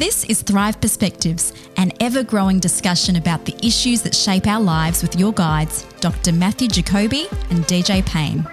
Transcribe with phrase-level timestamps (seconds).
[0.00, 5.02] This is Thrive Perspectives, an ever growing discussion about the issues that shape our lives
[5.02, 6.32] with your guides, Dr.
[6.32, 8.46] Matthew Jacoby and DJ Payne.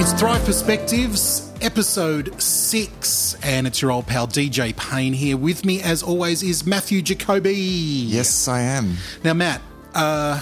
[0.00, 5.36] It's Thrive Perspectives, episode six, and it's your old pal DJ Payne here.
[5.36, 7.54] With me, as always, is Matthew Jacoby.
[7.54, 8.96] Yes, I am.
[9.22, 9.62] Now, Matt,
[9.94, 10.40] uh,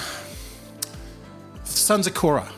[1.64, 2.50] Sons of Korah,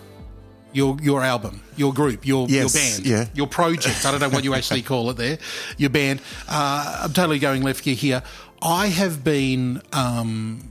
[0.73, 3.35] your your album, your group, your Yes, your band, yeah.
[3.35, 4.05] your project.
[4.07, 5.39] I don't know what you actually call it there.
[5.77, 6.21] Your band.
[6.49, 8.23] Uh, I'm totally going left gear here.
[8.63, 9.83] I have been.
[9.93, 10.69] Um,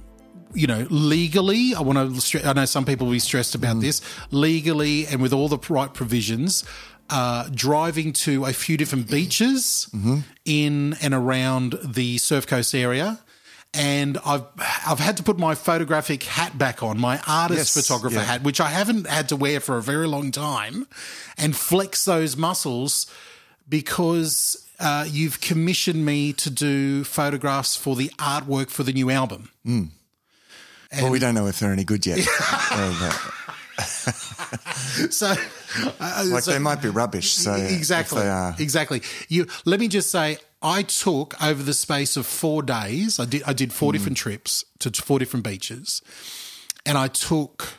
[0.53, 2.45] you know, legally, I want to.
[2.47, 3.81] I know some people will be stressed about Mm.
[3.81, 4.01] this.
[4.31, 6.65] Legally, and with all the right provisions,
[7.09, 10.17] uh, driving to a few different beaches Mm-hmm.
[10.43, 13.19] in and around the Surf Coast area,
[13.73, 14.43] and I've
[14.85, 18.23] I've had to put my photographic hat back on, my artist Yes, photographer yeah.
[18.23, 20.87] hat, which I haven't had to wear for a very long time,
[21.37, 23.05] and flex those muscles
[23.67, 24.57] because.
[24.83, 29.51] Uh, you've commissioned me to do photographs for the artwork for the new album.
[29.63, 32.17] well, we don't know if they're any good yet.
[32.71, 33.11] Uh,
[35.11, 35.35] So,
[35.99, 37.31] uh, like so- they might be rubbish.
[37.33, 38.23] So exactly,
[38.57, 39.01] exactly.
[39.29, 43.19] You let me just say, I took over the space of four days.
[43.19, 43.43] I did.
[43.43, 43.97] I did four hmm.
[43.97, 46.01] different trips to four different beaches,
[46.85, 47.77] and I took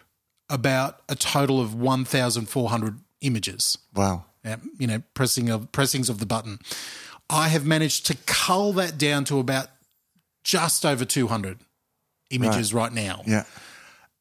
[0.48, 3.78] about a total of one thousand four hundred images.
[3.94, 4.24] Wow.
[4.44, 6.58] Yeah, you know, pressing of pressings of the button.
[7.30, 9.68] I have managed to cull that down to about
[10.42, 11.60] just over two hundred
[12.30, 13.22] images right, now.
[13.26, 13.44] Yeah.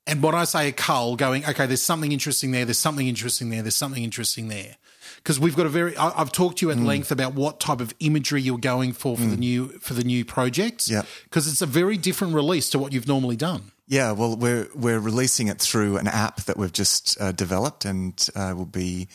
[0.08, 3.50] And when I say a cull, going, okay, there's something interesting there, there's something interesting
[3.50, 4.78] there, there's something interesting there.
[5.24, 6.86] Because we've got a very, I, I've talked to you at Mm.
[6.86, 10.26] length about what type of imagery you're going for for the new for the new
[10.26, 10.88] project.
[10.88, 11.06] Yep.
[11.26, 13.72] Because it's a very different release to what you've normally done.
[13.88, 14.14] Yeah.
[14.14, 18.54] Well, we're we're releasing it through an app that we've just uh, developed and uh,
[18.56, 19.10] will be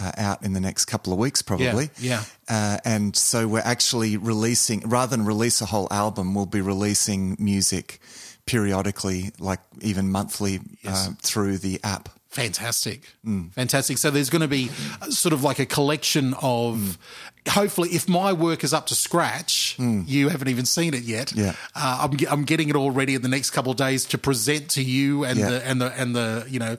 [0.00, 1.88] uh, out in the next couple of weeks, probably.
[2.00, 2.24] yeah.
[2.48, 7.36] Uh, and so we're actually releasing, rather than release a whole album, we'll be releasing
[7.38, 8.00] music
[8.44, 12.08] periodically, like even monthly, uh, through the app.
[12.34, 13.02] Fantastic.
[13.24, 13.52] Mm.
[13.52, 13.96] Fantastic.
[13.98, 14.68] So there's going to be
[15.00, 16.98] uh, sort of like a collection of,
[17.44, 17.50] Mm.
[17.52, 21.32] hopefully, if my work is up to scratch, you haven't even seen it yet.
[21.32, 21.54] Yeah.
[21.76, 24.70] Uh, I'm, I'm getting it all ready in the next couple of days to present
[24.70, 25.50] to you and Yeah.
[25.50, 26.76] the, and the, and the, you know,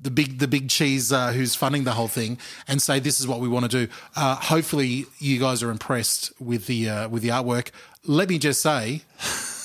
[0.00, 3.26] the big, the big cheese uh, who's funding the whole thing, and say this is
[3.28, 3.92] what we want to do.
[4.16, 7.70] Uh, hopefully, you guys are impressed with the uh, with the artwork.
[8.06, 9.02] Let me just say,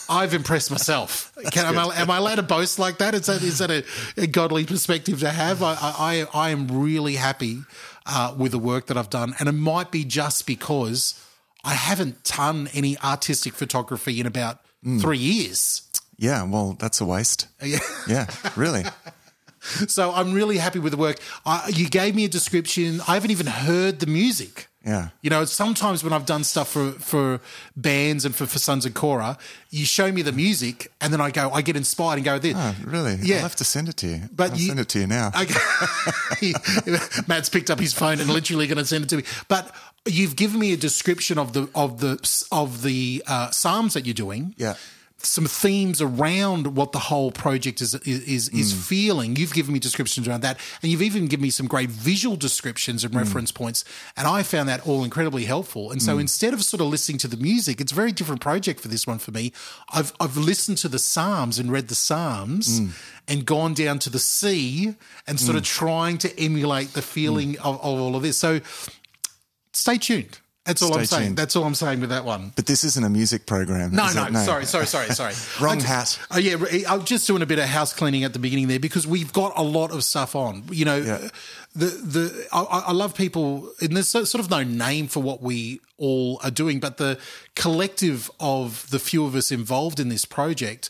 [0.09, 1.31] I've impressed myself.
[1.52, 3.14] Can, am, I, am I allowed to boast like that?
[3.14, 3.86] Is that is that a,
[4.18, 5.62] a godly perspective to have?
[5.64, 7.62] I I, I am really happy
[8.06, 11.24] uh, with the work that I've done, and it might be just because
[11.64, 14.59] I haven't done any artistic photography in about
[15.00, 15.84] three years.
[16.18, 16.44] Yeah.
[16.44, 17.48] Well, that's a waste.
[18.08, 18.28] Yeah.
[18.56, 18.84] really.
[19.90, 21.18] So I'm really happy with the work.
[21.46, 23.02] I, you gave me a description.
[23.09, 24.69] I haven't even heard the music.
[24.86, 25.10] Yeah.
[25.22, 27.42] You know, sometimes when I've done stuff for, for
[27.76, 29.38] bands and for, for Sons of Korah,
[29.70, 32.56] you show me the music and then I go, I get inspired and go, this.
[32.56, 33.18] Oh, really?
[33.22, 33.36] Yeah.
[33.38, 34.22] I'll have to send it to you.
[34.34, 35.32] But I'll you- send it to you now.
[35.42, 36.54] Okay.
[37.28, 39.24] Matt's picked up his phone and literally going to send it to me.
[39.48, 39.74] But
[40.06, 44.14] you've given me a description of the of the of the uh, psalms that you're
[44.14, 44.56] doing.
[44.58, 44.76] Yeah.
[45.22, 48.80] Some themes around what the whole project is is is, Hmm.
[48.80, 49.35] feeling.
[49.35, 53.03] You've given me descriptions around that, and you've even given me some great visual descriptions
[53.03, 53.84] and reference points.
[54.16, 55.91] And I found that all incredibly helpful.
[55.91, 56.22] And so Hmm.
[56.22, 59.06] instead of sort of listening to the music, it's a very different project for this
[59.06, 59.52] one for me.
[59.90, 62.88] I've I've listened to the psalms and read the psalms Hmm.
[63.28, 64.96] and gone down to the sea
[65.28, 68.38] and sort of trying to emulate the feeling of, of all of this.
[68.38, 68.62] So
[69.74, 70.40] stay tuned.
[70.69, 71.28] That's all I'm Stay saying.
[71.30, 71.38] tuned.
[71.38, 72.52] That's all I'm saying with that one.
[72.56, 73.91] but this isn't a music program.
[73.91, 75.34] No, is no, sorry, sorry, sorry, sorry.
[75.59, 76.19] Wrong I ju- hat.
[76.31, 76.57] Oh yeah,
[76.88, 79.53] I'm just doing a bit of house cleaning at the beginning there because we've got
[79.57, 80.63] a lot of stuff on.
[80.72, 81.30] You know, Yeah.
[81.75, 85.81] the the I, I love people, and there's sort of no name for what we
[85.97, 87.18] all are doing, but the
[87.56, 90.90] collective of the few of us involved in this project.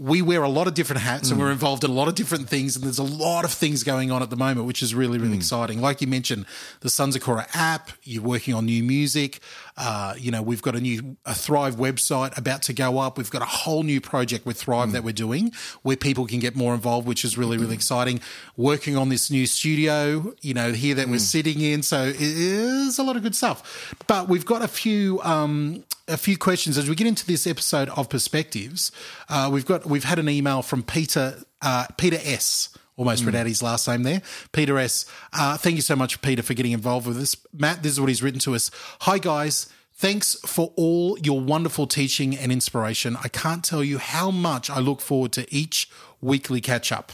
[0.00, 1.32] We wear a lot of different hats Mm.
[1.32, 3.82] and we're involved in a lot of different things, and there's a lot of things
[3.82, 5.22] going on at the moment, which is really, Mm.
[5.22, 5.80] really exciting.
[5.80, 6.46] Like you mentioned,
[6.80, 9.40] the Sons of Korah app, you're working on new music.
[9.76, 13.18] Uh, you know, we've got a new a Thrive website about to go up.
[13.18, 15.52] We've got a whole new project with Thrive that we're doing
[15.82, 18.20] where people can get more involved, which is really, really exciting.
[18.56, 21.82] Working on this new studio, you know, here that we're sitting in.
[21.82, 23.94] So it is a lot of good stuff.
[24.06, 27.88] But we've got a few um, a few questions as we get into this episode
[27.90, 28.90] of Perspectives.
[29.28, 32.70] Uh, we've got we've had an email from Peter uh, Peter S.
[32.96, 34.22] Almost read out his last name there.
[34.50, 35.06] Peter S.
[35.32, 37.36] Uh, thank you so much, Peter, for getting involved with this.
[37.52, 38.72] Matt, this is what he's written to us.
[39.02, 39.68] Hi, guys.
[39.92, 43.16] Thanks for all your wonderful teaching and inspiration.
[43.22, 45.88] I can't tell you how much I look forward to each
[46.20, 47.12] weekly catch up.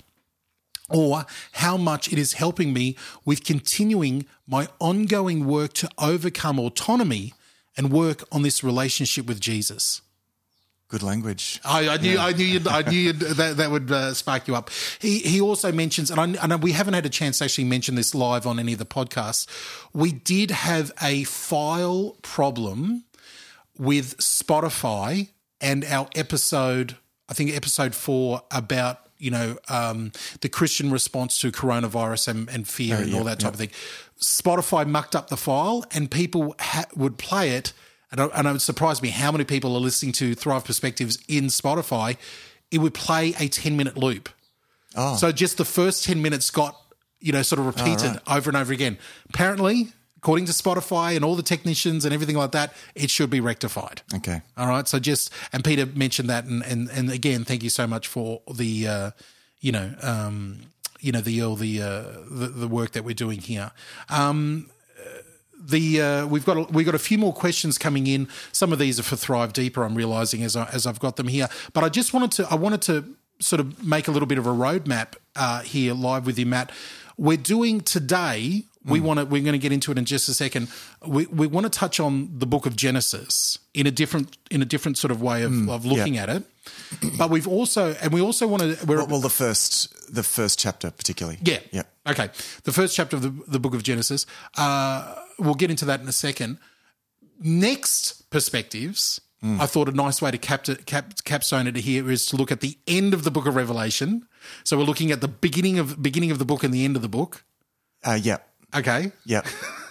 [0.90, 2.94] or how much it is helping me
[3.24, 7.32] with continuing my ongoing work to overcome autonomy
[7.76, 10.02] and work on this relationship with Jesus.
[10.88, 11.60] Good language.
[11.64, 12.24] I, I knew, yeah.
[12.24, 14.70] I knew, you'd, I knew you'd, that that would uh, spark you up.
[15.00, 17.94] He he also mentions, and I, and we haven't had a chance to actually mention
[17.94, 19.46] this live on any of the podcasts.
[19.92, 23.04] We did have a file problem
[23.78, 25.30] with Spotify
[25.60, 26.96] and our episode.
[27.28, 30.12] I think episode four about you know um,
[30.42, 33.54] the Christian response to coronavirus and, and fear oh, and yeah, all that type yeah.
[33.54, 33.70] of thing.
[34.20, 37.72] Spotify mucked up the file, and people ha- would play it
[38.16, 42.16] and, and it surprised me how many people are listening to Thrive Perspectives in Spotify.
[42.70, 44.28] It would play a 10 minute loop.
[44.96, 45.16] Oh.
[45.16, 46.80] So just the first 10 minutes got,
[47.20, 48.36] you know, sort of repeated oh, right.
[48.36, 48.98] over and over again.
[49.28, 53.40] Apparently, according to Spotify and all the technicians and everything like that, it should be
[53.40, 54.02] rectified.
[54.14, 54.42] Okay.
[54.56, 54.86] All right.
[54.86, 56.44] So just, and Peter mentioned that.
[56.44, 59.10] And, and, and again, thank you so much for the, uh,
[59.60, 60.60] you know, um,
[61.04, 63.72] you know the all the, uh, the the work that we're doing here.
[64.08, 64.70] Um,
[65.60, 68.28] the uh, we've got a, we've got a few more questions coming in.
[68.52, 69.84] Some of these are for Thrive Deeper.
[69.84, 72.54] I'm realizing as I, as I've got them here, but I just wanted to I
[72.54, 73.04] wanted to
[73.40, 76.72] sort of make a little bit of a roadmap uh, here live with you, Matt.
[77.16, 78.64] We're doing today.
[78.84, 79.02] We mm.
[79.02, 79.26] want to.
[79.26, 80.68] We're going to get into it in just a second.
[81.06, 84.64] We we want to touch on the Book of Genesis in a different in a
[84.64, 86.24] different sort of way of, mm, of looking yeah.
[86.24, 86.42] at it.
[87.18, 88.86] But we've also and we also want to.
[88.86, 91.38] Well, well, the first the first chapter particularly.
[91.42, 91.60] Yeah.
[91.70, 91.82] Yeah.
[92.06, 92.28] Okay.
[92.64, 94.26] The first chapter of the, the Book of Genesis.
[94.56, 96.58] Uh, we'll get into that in a second.
[97.40, 99.20] Next perspectives.
[99.42, 99.60] Mm.
[99.60, 102.60] I thought a nice way to cap, cap, capstone it here is to look at
[102.60, 104.26] the end of the book of Revelation.
[104.64, 107.02] So we're looking at the beginning of beginning of the book and the end of
[107.02, 107.44] the book.
[108.02, 108.38] Uh, yeah.
[108.74, 109.12] Okay.
[109.24, 109.42] Yeah.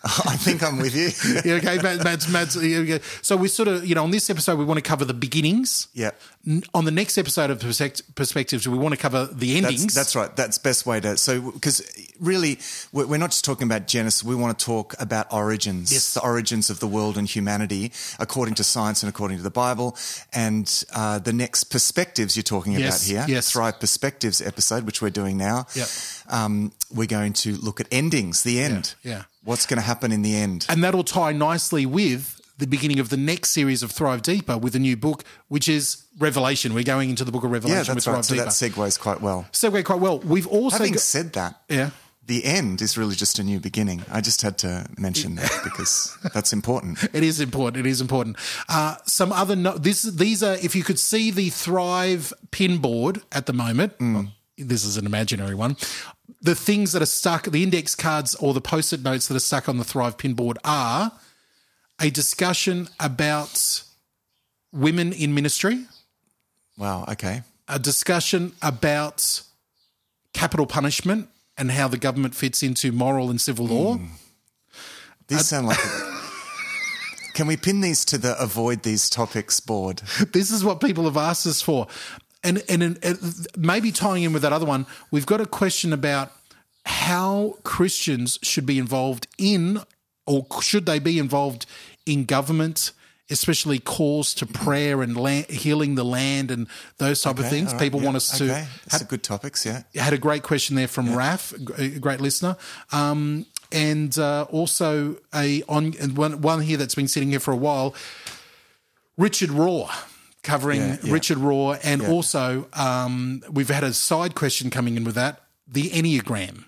[0.04, 1.10] I think I'm with you.
[1.44, 4.64] yeah, okay, Matt's, Matt's, yeah, So we sort of, you know, on this episode, we
[4.64, 5.88] want to cover the beginnings.
[5.92, 6.12] Yeah.
[6.72, 7.60] On the next episode of
[8.14, 9.82] Perspectives, we want to cover the endings.
[9.82, 10.34] That's, that's right.
[10.36, 11.16] That's best way to.
[11.16, 11.82] So, because
[12.20, 12.60] really,
[12.92, 14.22] we're not just talking about Genesis.
[14.22, 16.14] We want to talk about origins, yes.
[16.14, 17.90] the origins of the world and humanity,
[18.20, 19.96] according to science and according to the Bible.
[20.32, 23.50] And uh, the next perspectives you're talking yes, about here, yes.
[23.50, 25.66] Thrive Perspectives episode, which we're doing now.
[25.74, 25.86] Yeah.
[26.30, 28.94] Um, we're going to look at endings, the end.
[29.02, 29.10] yeah.
[29.12, 30.66] yeah what's going to happen in the end.
[30.68, 34.76] And that'll tie nicely with the beginning of the next series of Thrive Deeper with
[34.76, 36.74] a new book, which is Revelation.
[36.74, 38.14] We're going into the book of Revelation yeah, that's with right.
[38.16, 38.44] Thrive so Deeper.
[38.44, 39.46] that segues quite well.
[39.52, 40.18] Segue quite well.
[40.18, 41.90] We've also having got, said that, yeah.
[42.26, 44.04] The end is really just a new beginning.
[44.12, 47.02] I just had to mention that because that's important.
[47.14, 47.86] It is important.
[47.86, 48.36] It is important.
[48.68, 53.46] Uh, some other no- this these are if you could see the Thrive pinboard at
[53.46, 53.96] the moment.
[53.96, 54.32] Mm.
[54.58, 55.76] This is an imaginary one
[56.40, 59.40] the things that are stuck, the index cards or the post it notes that are
[59.40, 61.12] stuck on the Thrive pinboard are
[62.00, 63.82] a discussion about
[64.72, 65.84] women in ministry.
[66.76, 67.42] Wow, okay.
[67.66, 69.42] A discussion about
[70.32, 73.96] capital punishment and how the government fits into moral and civil law.
[73.96, 74.08] Mm.
[75.26, 75.78] These uh, sound like.
[77.34, 80.02] Can we pin these to the avoid these topics board?
[80.32, 81.86] This is what people have asked us for
[82.42, 86.32] and, and, and maybe tying in with that other one, we've got a question about
[86.84, 89.80] how Christians should be involved in,
[90.26, 91.66] or should they be involved
[92.06, 92.92] in government,
[93.30, 97.72] especially calls to prayer and land, healing the land and those type okay, of things.
[97.72, 98.62] Right, People yeah, want us okay.
[98.62, 98.68] to.
[98.88, 99.66] That's a good topics.
[99.66, 101.16] Yeah, had a great question there from yeah.
[101.16, 102.56] Raf, a great listener.
[102.92, 107.56] Um, and uh, also a on one, one here that's been sitting here for a
[107.56, 107.94] while.
[109.18, 109.90] Richard Rohr
[110.48, 111.12] covering yeah, yeah.
[111.12, 112.08] Richard Rohr, and yeah.
[112.10, 116.64] also um, we've had a side question coming in with that the Enneagram.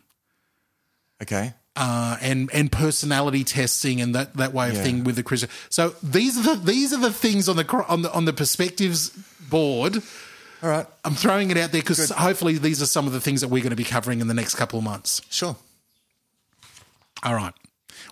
[1.22, 1.54] Okay.
[1.76, 5.48] Uh, and and personality testing and that, that way of thing with the Christian.
[5.70, 9.10] So these are the these are the things on the on the on the perspectives
[9.48, 10.02] board.
[10.62, 13.40] All right, I'm throwing it out there because hopefully these are some of the things
[13.40, 15.22] that we're going to be covering in the next couple of months.
[15.30, 15.56] Sure.
[17.22, 17.54] All right.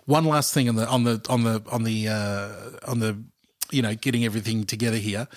[0.07, 3.19] One last thing on the on the on the on the uh, on the
[3.71, 5.29] you know, getting everything together here.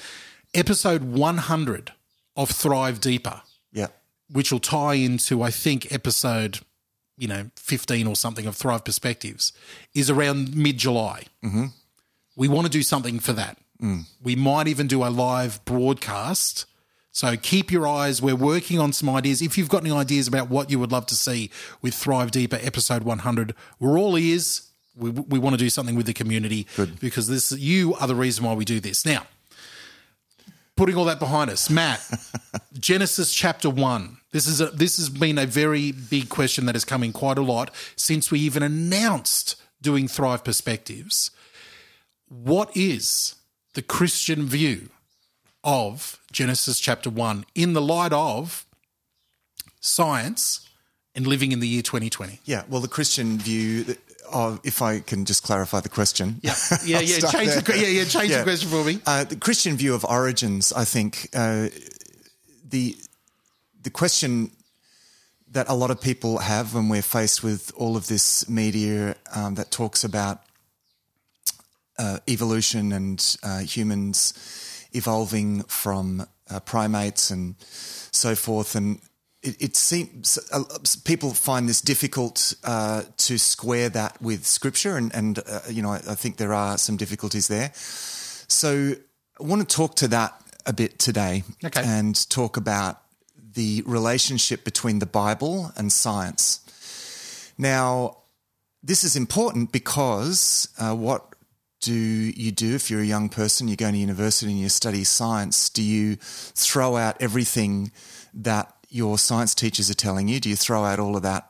[0.53, 1.91] Episode 100
[2.35, 3.41] of Thrive Deeper.
[3.71, 3.87] Yeah.
[4.29, 6.59] Which will tie into, I think, episode,
[7.17, 9.53] you know, 15 or something of Thrive Perspectives,
[9.93, 11.25] is around mid July.
[11.43, 11.65] Mm-hmm.
[12.35, 13.57] We want to do something for that.
[13.81, 14.05] Mm.
[14.21, 16.65] We might even do a live broadcast.
[17.11, 18.21] So keep your eyes.
[18.21, 19.41] We're working on some ideas.
[19.41, 22.57] If you've got any ideas about what you would love to see with Thrive Deeper
[22.61, 26.99] episode 100, we're all ears we, we want to do something with the community Good.
[26.99, 29.05] because this you are the reason why we do this.
[29.05, 29.25] Now,
[30.75, 32.01] putting all that behind us, Matt,
[32.79, 34.17] Genesis chapter one.
[34.31, 37.37] This is a, this has been a very big question that has come in quite
[37.37, 41.31] a lot since we even announced doing Thrive Perspectives.
[42.29, 43.35] What is
[43.73, 44.89] the Christian view
[45.63, 48.65] of Genesis chapter one in the light of
[49.79, 50.67] science
[51.13, 52.39] and living in the year 2020?
[52.45, 53.95] Yeah, well, the Christian view.
[54.33, 56.39] Oh, if I can just clarify the question.
[56.41, 57.19] Yeah, yeah, yeah.
[57.19, 57.61] Change there.
[57.61, 58.05] the, yeah, yeah.
[58.05, 58.37] Change Yeah.
[58.39, 58.99] the question for me.
[59.05, 61.67] Uh, the Christian view of origins, I think, uh,
[62.69, 62.95] the
[63.83, 64.51] the question
[65.51, 69.55] that a lot of people have when we're faced with all of this media um,
[69.55, 70.39] that talks about
[71.99, 74.33] uh, evolution and uh, humans
[74.93, 77.55] evolving from uh, primates and
[78.11, 78.99] so forth, and
[79.43, 80.63] it, it seems uh,
[81.03, 85.91] people find this difficult uh, to square that with Scripture, and, and uh, you know
[85.91, 87.71] I, I think there are some difficulties there.
[87.73, 88.93] So
[89.39, 90.33] I want to talk to that
[90.65, 91.81] a bit today, Okay.
[91.83, 93.01] and talk about
[93.53, 96.59] the relationship between the Bible and science.
[97.57, 98.17] Now,
[98.83, 101.35] this is important because uh, what
[101.81, 105.03] do you do if you're a young person, you're going to university and you study
[105.03, 105.69] science?
[105.69, 107.91] Do you throw out everything
[108.33, 110.39] that your science teachers are telling you?
[110.39, 111.49] Do you throw out all of that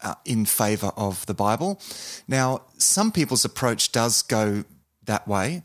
[0.00, 1.80] uh, in favor of the Bible?
[2.26, 4.64] Now, some people's approach does go
[5.04, 5.62] that way.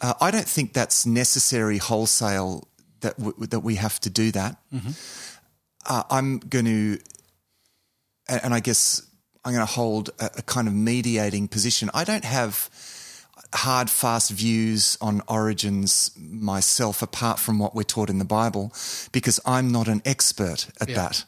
[0.00, 2.68] Uh, I don't think that's necessary wholesale
[3.00, 4.56] that w- that we have to do that.
[5.86, 6.98] Uh, I'm going to,
[8.28, 9.02] and and I guess
[9.44, 11.90] I'm going to hold a, a kind of mediating position.
[11.94, 12.70] I don't have
[13.54, 18.72] hard, fast views on origins myself, apart from what we're taught in the Bible,
[19.12, 21.24] because I'm not an expert at that.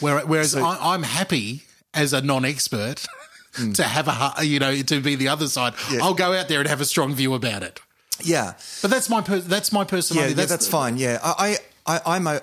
[0.00, 3.06] Where- Whereas I, I'm happy as a non-expert
[3.74, 5.74] to have a, you know, to be the other side.
[6.02, 7.80] I'll go out there and have a strong view about it.
[8.22, 10.34] Yeah, But that's my per- that's my yeah, personality.
[10.34, 10.96] yeah, that's fine.
[10.98, 11.56] Yeah, I,
[11.86, 12.40] I, I I'm a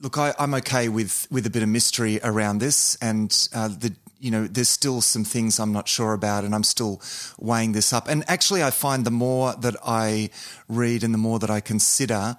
[0.00, 0.18] look.
[0.18, 4.30] I, I'm okay with with a bit of mystery around this, and uh, the you
[4.30, 7.02] know, there's still some things I'm not sure about, and I'm still
[7.38, 8.08] weighing this up.
[8.08, 10.30] And actually, I find the more that I
[10.66, 12.36] read and the more that I consider,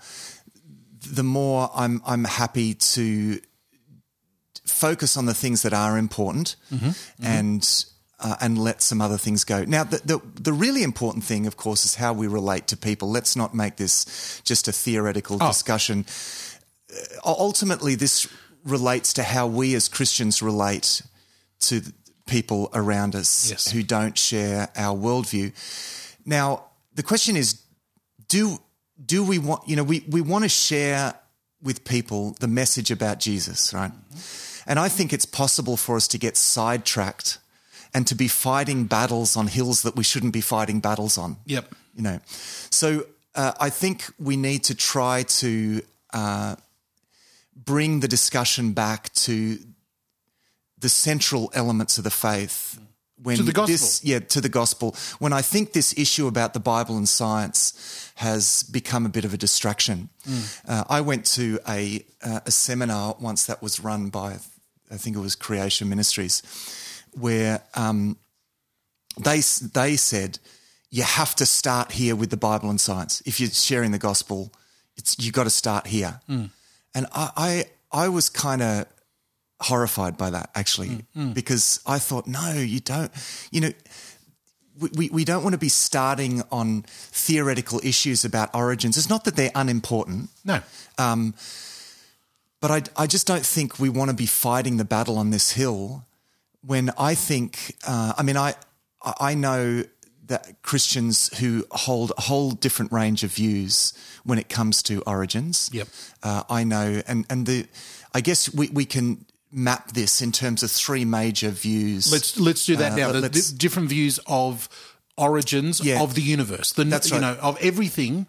[1.08, 3.40] the more I'm I'm happy to
[4.66, 6.56] focus on the things that are important
[7.22, 7.86] and
[8.20, 9.64] uh, and let some other things go.
[9.64, 13.12] Now, the, the the really important thing, of course, is how we relate to people.
[13.12, 16.06] Let's not make this just a theoretical discussion.
[16.90, 18.28] Uh, ultimately, this
[18.64, 21.04] relates to how we as Christians relate
[21.70, 21.82] to
[22.26, 23.72] people around us Yes.
[23.72, 25.52] who don't share our worldview.
[26.26, 26.64] Now,
[26.96, 27.62] the question is,
[28.28, 28.58] do
[29.06, 31.14] do we want you know we we want to share
[31.62, 33.92] with people the message about Jesus, right?
[34.68, 37.40] And I think it's possible for us to get sidetracked
[37.94, 41.38] and to be fighting battles on hills that we shouldn't be fighting battles on.
[41.46, 41.74] Yep.
[41.96, 42.20] You know,
[42.70, 43.06] so
[43.36, 45.82] uh, I think we need to try to
[46.14, 46.56] uh,
[47.56, 49.58] bring the discussion back to
[50.78, 52.80] the central elements of the faith.
[53.22, 53.74] When To the gospel.
[53.74, 54.96] This, yeah, to the gospel.
[55.20, 59.34] When I think this issue about the Bible and science has become a bit of
[59.34, 60.10] a distraction.
[60.68, 64.38] Uh, I went to a, uh, a seminar once that was run by,
[64.92, 66.44] I think it was Creation Ministries,
[67.14, 68.18] where um,
[69.18, 69.42] they
[69.74, 70.40] they said
[70.92, 73.22] you have to start here with the Bible and science.
[73.26, 74.52] If you're sharing the gospel,
[74.98, 76.20] it's you got to start here.
[76.94, 77.66] And I I,
[78.06, 78.86] I was kind of
[79.62, 83.12] horrified by that actually because I thought no, you don't.
[83.52, 83.72] You know.
[84.94, 88.98] We, we, don't want to be starting on theoretical issues about origins.
[88.98, 90.60] It's not that they're unimportant, No.
[92.60, 95.52] but I, I just don't think we want to be fighting the battle on this
[95.52, 96.06] hill
[96.62, 98.56] when I think, uh, I mean, I,
[99.02, 99.84] I know
[100.26, 103.94] that Christians who hold a whole different range of views
[104.24, 105.70] when it comes to origins.
[105.72, 105.88] Yep.
[106.24, 107.68] Uh, I know, and, and the,
[108.14, 112.12] I guess we, we can map this in terms of three major views.
[112.12, 113.12] Let's let's do that Uh, now.
[113.14, 114.68] The different views of
[115.18, 116.02] origins Yeah.
[116.04, 116.74] of the universe.
[116.74, 117.22] The That's you right.
[117.22, 118.28] know of everything.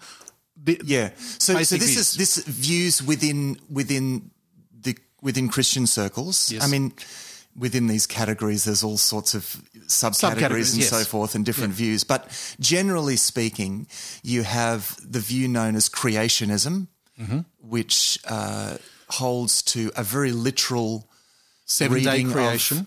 [0.56, 1.10] The- Yeah.
[1.38, 1.96] So, so this views.
[1.96, 4.30] is this views within within
[4.82, 6.52] the within Christian circles.
[6.52, 6.62] Yes.
[6.62, 6.92] I mean,
[7.58, 9.42] within these categories, there's all sorts of
[9.88, 10.90] subcategories Subcategories, and yes.
[10.90, 12.04] so forth, and different views.
[12.04, 12.30] But
[12.60, 13.88] generally speaking,
[14.22, 16.86] you have the view known as creationism,
[17.20, 17.38] Mm-hmm.
[17.62, 18.76] which uh,
[19.08, 21.08] holds to a very literal
[21.66, 22.86] seven day creation,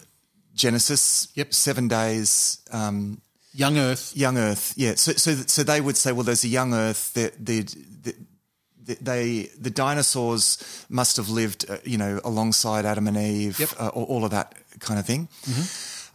[0.56, 1.28] Genesis.
[1.36, 1.54] Yep.
[1.54, 2.62] Seven days.
[2.72, 3.22] Um,
[3.54, 4.14] young Earth.
[4.16, 4.74] young Earth.
[4.76, 4.96] Yeah.
[4.96, 7.14] So, so, so they would say, well, there's a young Earth.
[7.14, 7.62] The, the,
[8.04, 8.16] the,
[8.86, 13.70] the, they, the dinosaurs must have lived, uh, you know, alongside Adam and Eve, Yep.
[13.80, 15.28] uh, all of that kind of thing.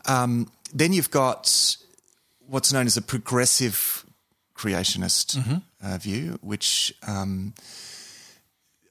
[0.07, 1.77] Um, then you've got
[2.47, 4.05] what's known as a progressive
[4.57, 7.55] creationist uh, view, which um,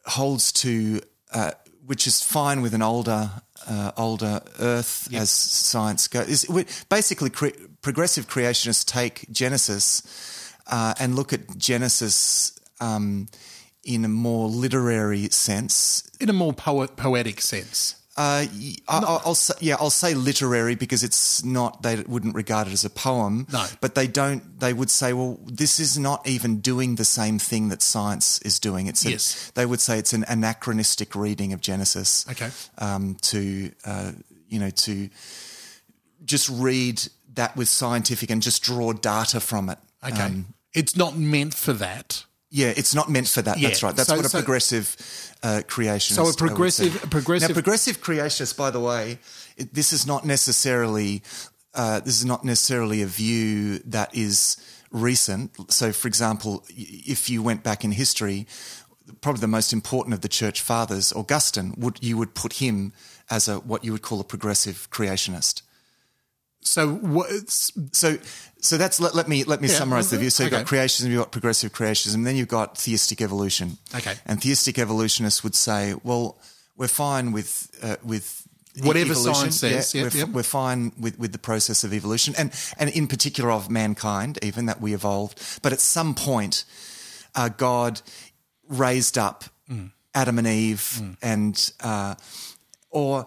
[0.05, 1.01] holds to,
[1.33, 1.51] uh,
[1.85, 3.29] which is fine with an older,
[3.67, 6.45] uh, older Earth as science goes.
[6.89, 13.27] Basically cre- progressive creationists take Genesis uh, and look at Genesis um,
[13.83, 16.09] in a more literary sense.
[16.19, 17.95] In a more poet, poetic sense.
[18.15, 18.45] Uh,
[18.87, 21.81] I, I'll say, yeah, I'll say literary because it's not.
[21.81, 23.47] They wouldn't regard it as a poem.
[23.51, 23.65] No.
[23.81, 24.59] but they don't.
[24.59, 28.59] They would say, well, this is not even doing the same thing that science is
[28.59, 28.85] doing.
[28.87, 29.51] It's a, Yes.
[29.55, 32.25] They would say it's an anachronistic reading of Genesis.
[32.29, 32.49] Okay.
[32.77, 34.11] Um, to uh,
[34.47, 35.09] you know to
[36.23, 37.01] just read
[37.33, 39.79] that with scientific and just draw data from it.
[40.07, 40.21] Okay.
[40.21, 42.25] Um, it's not meant for that.
[42.53, 43.57] Yeah, it's not meant for that.
[43.57, 43.69] Yeah.
[43.69, 43.95] That's right.
[43.95, 44.95] That's So- what a so- progressive
[45.41, 46.13] uh, creationist.
[46.13, 49.17] So a progressive- a progressive- Now, progressive creationist, by the way,
[49.57, 51.23] it, this is not necessarily
[51.73, 54.57] uh, this is not necessarily a view that is
[54.91, 55.49] recent.
[55.73, 58.45] So, for example, if you went back in history,
[59.21, 62.93] probably the most important of the church fathers, Augustine, would you would put him
[63.31, 65.63] as a what you would call a progressive creationist.
[66.61, 67.49] So what?
[67.49, 68.17] So,
[68.63, 70.29] so that's let, let me let me Yeah, summarize the view.
[70.29, 70.63] So you've okay.
[70.63, 73.77] got creationism, you've got progressive creationism, then you've got theistic evolution.
[73.93, 74.15] Okay.
[74.25, 76.37] and theistic evolutionists would say, well,
[76.77, 78.39] we're fine with uh, with
[78.81, 79.33] Whatever evolution.
[79.51, 80.29] science says, Yeah, yep, we're, yep.
[80.29, 84.65] we're fine with, with the process of evolution, and and in particular of mankind, even
[84.65, 85.37] that we evolved.
[85.61, 86.65] But at some point,
[87.35, 88.01] uh, God
[88.67, 89.91] raised up Mm.
[90.13, 92.15] Adam and Eve, and uh,
[92.89, 93.25] or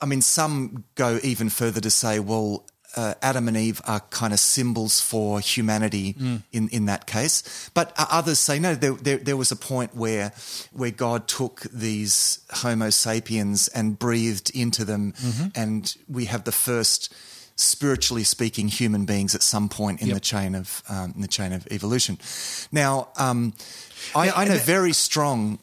[0.00, 2.66] I mean, some go even further to say, well,
[2.96, 6.42] uh, Adam and Eve are kind of symbols for humanity Mm.
[6.52, 7.42] in, in that case.
[7.74, 10.32] But others say, no, there, there, there was a point where,
[10.72, 15.46] where God took these Homo sapiens and breathed into them, Mm-hmm.
[15.54, 17.12] and we have the first
[17.56, 20.14] spiritually speaking human beings at some point in Yep.
[20.14, 22.18] the chain of um, in the chain of evolution.
[22.72, 23.52] Now, um,
[24.14, 25.58] I, I know very strong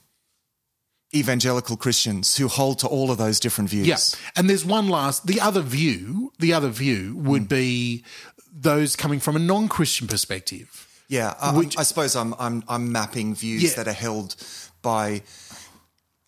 [1.13, 3.87] evangelical Christians who hold to all of those different views.
[3.87, 3.97] Yeah.
[4.35, 7.47] And there's one last, the other view, the other view would Hmm.
[7.47, 8.03] be
[8.51, 10.87] those coming from a non Christian perspective.
[11.07, 13.73] Yeah, I, Which- I suppose I'm I'm I'm mapping views Yeah.
[13.77, 14.35] that are held
[14.83, 15.23] by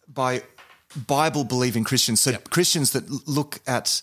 [0.07, 0.43] by
[1.07, 2.19] Bible believing Christians.
[2.19, 2.49] So Yep.
[2.49, 4.01] Christians that look at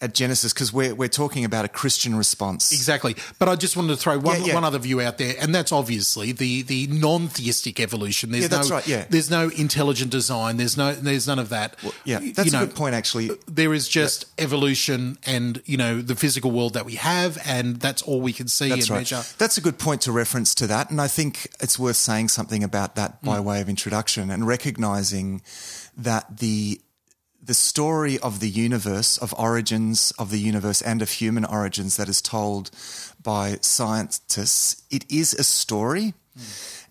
[0.00, 2.72] at Genesis because we're we're talking about a Christian response.
[2.72, 3.16] Exactly.
[3.40, 4.54] But I just wanted to throw one, Yeah, yeah.
[4.54, 8.30] one other view out there, and that's obviously the, the non theistic evolution.
[8.30, 9.06] There's Yeah, that's no, right, yeah.
[9.10, 10.56] There's no intelligent design.
[10.56, 11.76] There's no there's none of that.
[12.04, 12.94] Yeah, You that's know, a good point.
[12.94, 17.76] Actually, There is just evolution and, you know, the physical world that we have, and
[17.80, 18.98] that's all we can see That's and right.
[19.00, 19.22] measure.
[19.38, 20.90] That's a good point to reference to that.
[20.90, 23.26] And I think it's worth saying something about that Mm.
[23.26, 25.42] by way of introduction and recognizing
[25.96, 26.80] that the
[27.42, 32.08] the story of the universe, of origins of the universe and of human origins that
[32.08, 32.70] is told
[33.22, 36.14] by scientists, it is a story.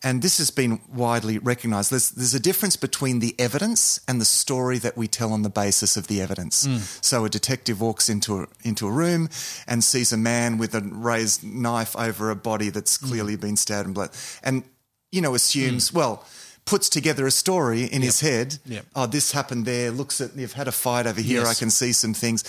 [0.03, 1.91] And this has been widely recognized.
[1.91, 5.49] There's, there's a difference between the evidence and the story that we tell on the
[5.49, 6.67] basis of the evidence.
[6.67, 7.03] Mm.
[7.03, 9.29] So a detective walks into a, into a room
[9.67, 13.07] and sees a man with a raised knife over a body that's mm.
[13.07, 14.11] clearly been stabbed and blood.
[14.43, 14.63] And,
[15.11, 15.95] you know, assumes, mm.
[15.95, 16.25] well,
[16.67, 18.59] puts together a story in his head.
[18.65, 18.85] Yep.
[18.95, 19.89] Oh, this happened there.
[19.89, 21.41] Looks at, you've had a fight over here.
[21.41, 21.47] Yes.
[21.49, 22.43] I can see some things.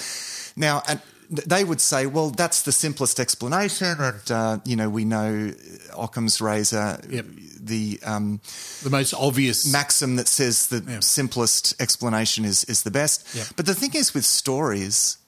[0.56, 1.00] Now, and
[1.30, 3.96] they would say, well, that's the simplest explanation.
[4.00, 5.52] And, uh, you know, we know
[5.96, 7.26] Occam's razor, Yep.
[7.60, 8.40] the um,
[8.82, 9.66] The most obvious.
[9.70, 13.24] maxim that says the simplest explanation is, is the best.
[13.34, 13.46] Yep.
[13.56, 15.18] But the thing is with stories,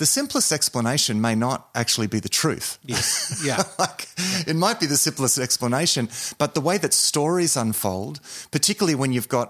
[0.00, 2.78] the simplest explanation may not actually be the truth.
[2.86, 3.42] yes.
[3.48, 3.62] Yeah.
[3.78, 4.08] like
[4.46, 6.08] it might be the simplest explanation,
[6.38, 8.18] but the way that stories unfold,
[8.50, 9.48] particularly when you've got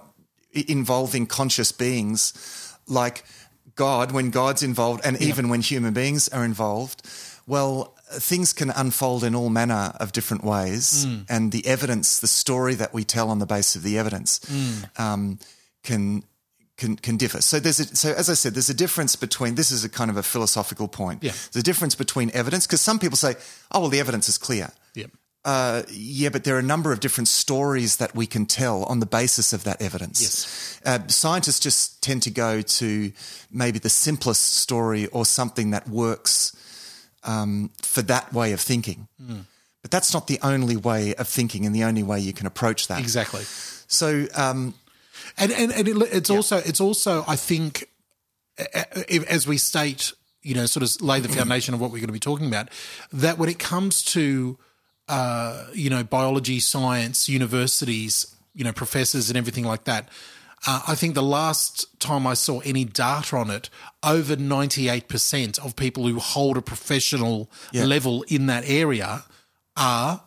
[0.53, 2.33] involving conscious beings
[2.89, 3.23] like
[3.77, 7.07] God, when God's involved, and even when human beings are involved,
[7.47, 12.75] well, things can unfold in all manner of different ways, and the evidence, the story
[12.75, 14.41] that we tell on the basis of the evidence,
[14.99, 15.39] um,
[15.85, 16.25] can.
[16.81, 17.43] Can, can differ.
[17.43, 20.11] So there's a, so as I said, there's a difference between this is a kind
[20.11, 21.23] of a philosophical point.
[21.23, 21.33] Yeah.
[21.33, 23.35] There's a difference between evidence because some people say,
[23.71, 24.71] oh well, the evidence is clear.
[24.95, 25.11] Yep.
[25.45, 29.01] Uh, yeah, but there are a number of different stories that we can tell on
[29.01, 30.23] the basis of that evidence.
[30.23, 30.81] Yes.
[30.87, 33.13] Uh, scientists just tend to go to
[33.51, 36.57] maybe the simplest story or something that works
[37.25, 39.07] um, for that way of thinking.
[39.23, 39.41] Hmm.
[39.83, 42.89] But that's not the only way of thinking and the only way you can approach
[42.89, 43.01] that.
[43.01, 43.45] Exactly.
[43.87, 44.75] So, um,
[45.37, 47.89] And and, and it, it's also it's also I think
[49.29, 52.13] as we state, you know, sort of lay the foundation of what we're going to
[52.13, 52.69] be talking about.
[53.13, 54.59] That when it comes to
[55.09, 60.09] uh, you know biology, science, universities, you know, professors and everything like that.
[60.67, 63.71] Uh, I think the last time I saw any data on it,
[64.03, 67.87] over 98% of people who hold a professional Yeah.
[67.87, 69.25] level in that area
[69.75, 70.21] are,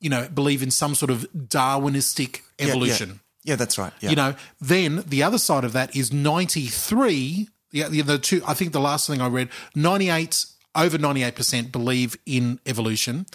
[0.00, 2.70] you know, believe in some sort of Darwinistic yeah, yeah.
[2.72, 3.20] evolution.
[3.44, 3.92] Yeah, that's right.
[4.00, 4.10] Yeah.
[4.10, 7.48] You know, then the other side of that is 93.
[7.72, 12.16] Yeah, the, the two, I think the last thing I read, 98, over 98% believe
[12.26, 13.26] in evolution.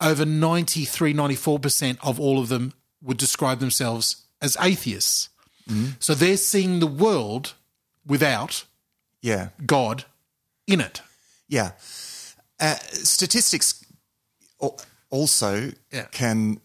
[0.00, 5.28] Over 93, 94% of all of them would describe themselves as atheists.
[5.98, 7.54] So they're seeing the world
[8.06, 8.64] without
[9.22, 9.48] Yeah.
[9.64, 10.04] God
[10.66, 11.00] in it.
[11.48, 11.72] Yeah.
[12.60, 13.82] Uh, statistics
[15.10, 16.04] also Yeah.
[16.12, 16.60] can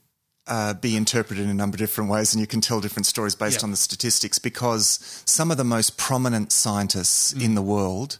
[0.49, 3.35] uh, be interpreted in a number of different ways, and you can tell different stories
[3.35, 3.65] based Yeah.
[3.65, 7.41] on the statistics because some of the most prominent scientists Mm.
[7.43, 8.17] in the world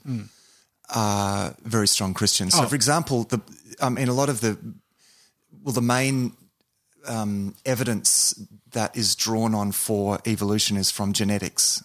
[0.90, 2.54] are very strong Christians.
[2.54, 2.68] So, Oh.
[2.68, 3.40] for example, the
[3.82, 4.58] um, in a lot of the
[5.64, 6.34] well, the main
[7.08, 8.36] um, evidence
[8.72, 11.82] that is drawn on for evolution is from genetics,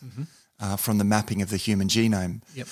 [0.60, 2.68] uh, from the mapping of the human genome Yep.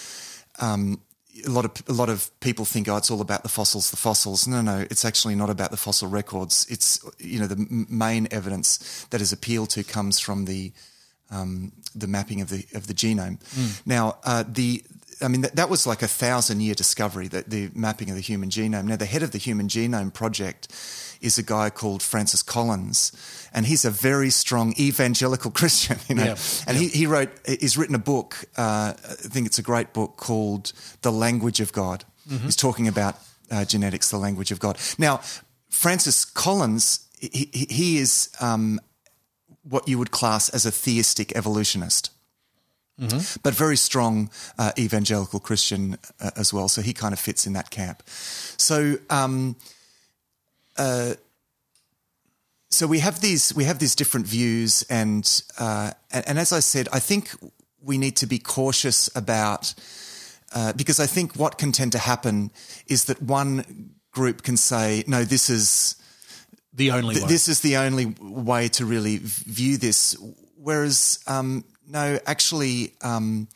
[1.46, 3.96] A lot of a lot of people think oh it's all about the fossils the
[3.96, 4.46] fossils.
[4.46, 6.66] No no it's actually not about the fossil records.
[6.70, 10.72] It's you know the m- main evidence that is appealed to comes from the
[11.30, 13.38] um, the mapping of the of the genome.
[13.86, 14.82] Now uh, the
[15.20, 18.22] I mean that, that was like a thousand year discovery that the mapping of the
[18.22, 18.84] human genome.
[18.84, 20.68] Now the head of the human genome project
[21.22, 23.12] is a guy called Francis Collins
[23.54, 26.36] and he's a very strong evangelical Christian you know Yeah.
[26.66, 30.16] and he, he wrote he's written a book uh, I think it's a great book
[30.16, 32.04] called The Language of God
[32.44, 33.14] he's talking about
[33.50, 35.20] uh, genetics the language of God now
[35.70, 38.80] Francis Collins he, he, is um,
[39.68, 42.10] what you would class as a theistic evolutionist
[43.42, 46.68] but very strong uh, evangelical Christian uh, as well.
[46.68, 48.02] So he kind of fits in that camp.
[48.06, 49.56] So, um,
[50.76, 51.14] uh,
[52.70, 56.60] so we have these we have these different views, and, uh, and and as I
[56.60, 57.30] said, I think
[57.80, 59.74] we need to be cautious about
[60.54, 62.50] uh, because I think what can tend to happen
[62.86, 65.96] is that one group can say, no, this is
[66.72, 67.28] The only th- way.
[67.28, 70.16] this is the only way to really view this.
[70.56, 73.48] Whereas, um, no, actually, um,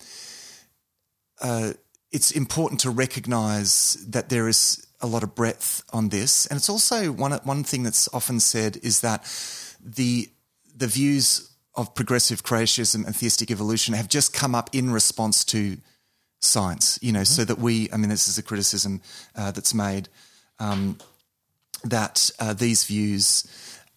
[1.41, 1.73] uh,
[2.11, 6.69] it's important to recognise that there is a lot of breadth on this, and it's
[6.69, 9.25] also one one thing that's often said is that
[9.85, 10.29] the
[10.75, 15.77] the views of progressive creationism and theistic evolution have just come up in response to
[16.41, 16.99] science.
[17.03, 19.01] You know, so that we, I mean, this is a criticism
[19.35, 20.09] uh, that's made
[21.85, 23.47] that uh, these views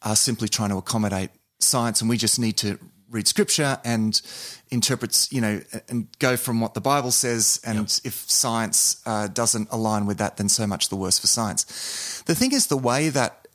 [0.02, 2.78] are simply trying to accommodate science, and we just need to
[3.10, 4.22] read scripture and
[4.70, 7.60] interprets, you know, and go from what the Bible says.
[7.66, 12.24] And if science uh, doesn't align with that, then so much the worse for science.
[12.26, 13.48] The thing is, the way that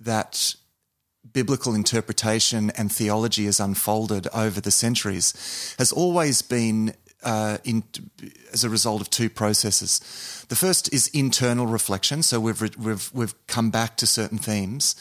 [0.00, 0.54] that
[1.32, 6.94] biblical interpretation and theology has unfolded over the centuries has always been
[7.26, 7.82] uh, in,
[8.52, 10.00] as a result of two processes.
[10.48, 14.94] The first is internal reflection, so we've re- we've we've come back to certain themes,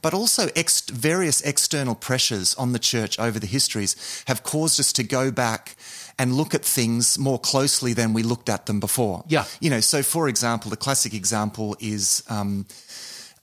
[0.00, 4.92] but also ex- various external pressures on the church over the histories have caused us
[4.92, 5.74] to go back
[6.18, 9.24] and look at things more closely than we looked at them before.
[9.26, 9.44] Yeah.
[9.60, 9.80] you know.
[9.80, 12.66] So, for example, the classic example is um,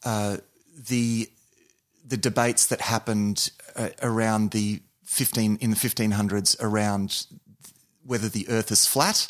[0.06, 0.38] uh,
[0.88, 1.30] the
[2.06, 7.26] the debates that happened uh, around the 15 in the 1500s around
[8.10, 9.30] whether the earth is flat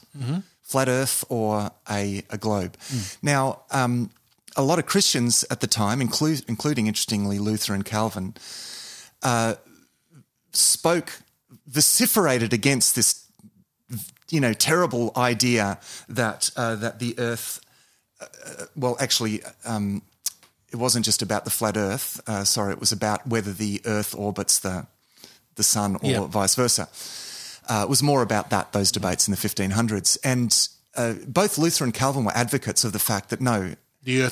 [0.61, 2.73] flat earth or a, a globe
[3.21, 4.09] now um,
[4.55, 8.33] a lot of christians at the time include, including interestingly luther and calvin
[9.23, 9.53] uh,
[10.53, 11.09] spoke
[11.67, 13.25] vociferated against this
[14.29, 17.59] you know terrible idea that uh, that the earth
[18.21, 18.25] uh,
[18.75, 20.01] well actually um,
[20.71, 22.21] it wasn't just about the flat Earth.
[22.27, 24.85] Uh, sorry, it was about whether the Earth orbits the
[25.55, 26.27] the sun or Yeah.
[26.27, 26.87] vice versa.
[27.69, 31.93] Uh, was more about that those debates in the 1500s, and uh, both Luther and
[31.93, 33.75] Calvin were advocates of the fact that no,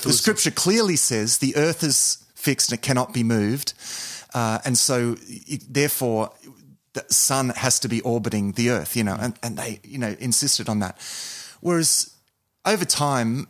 [0.02, 3.73] The the Scripture clearly says the Earth is fixed and it cannot be moved,
[4.34, 6.32] uh, and so it, therefore
[6.93, 8.95] the sun has to be orbiting the Earth.
[8.95, 10.97] You know, and, and they you know insisted on that.
[11.62, 12.13] Whereas
[12.65, 13.47] over time,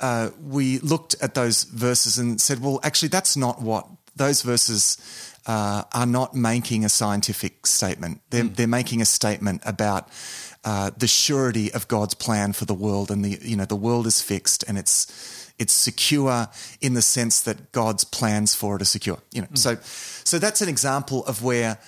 [0.00, 4.98] uh, we looked at those verses and said, well, actually, that's not what those verses
[5.50, 8.20] uh, are not making a scientific statement.
[8.30, 10.08] They're, they're making a statement about
[10.64, 14.06] uh, the surety of God's plan for the world, and the you know the world
[14.06, 16.48] is fixed and it's it's secure
[16.80, 19.18] in the sense that God's plans for it are secure.
[19.32, 21.78] You know, so so that's an example of where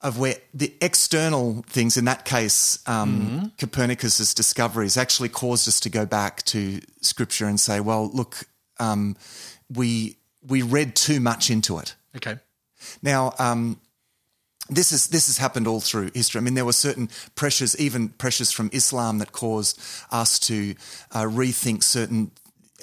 [0.00, 5.90] of where the external things, in that case, um, Copernicus's discoveries actually caused us to
[5.90, 8.46] go back to Scripture and say, "Well, look,
[8.80, 9.14] um,
[9.68, 12.38] we we read too much into it." okay.
[13.02, 13.80] Now, um,
[14.68, 16.40] this is this has happened all through history.
[16.40, 20.74] I mean, there were certain pressures, even pressures from Islam, that caused us to
[21.12, 22.30] uh, rethink certain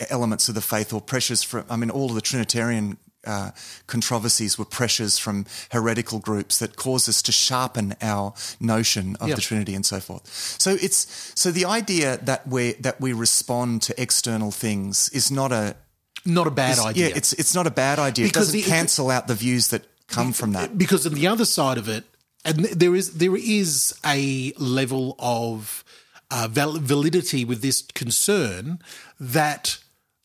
[0.09, 1.65] elements of the faith, or pressures from.
[1.69, 2.97] I mean, all of the Trinitarian.
[3.25, 3.51] Uh,
[3.87, 9.35] controversies were pressures from heretical groups that caused us to sharpen our notion of Yeah.
[9.35, 10.27] the Trinity and so forth.
[10.59, 15.53] So it's so the idea that we that we respond to external things is not
[15.53, 15.77] a
[16.25, 17.07] not a bad is- idea.
[17.07, 18.25] Yeah, it's it's not a bad idea.
[18.25, 20.77] Because it doesn't the- cancel out the views that come from that.
[20.77, 22.03] because on the other side of it,
[22.45, 25.83] and there is there is a level of
[26.31, 28.79] uh, val- validity with this concern
[29.19, 29.77] that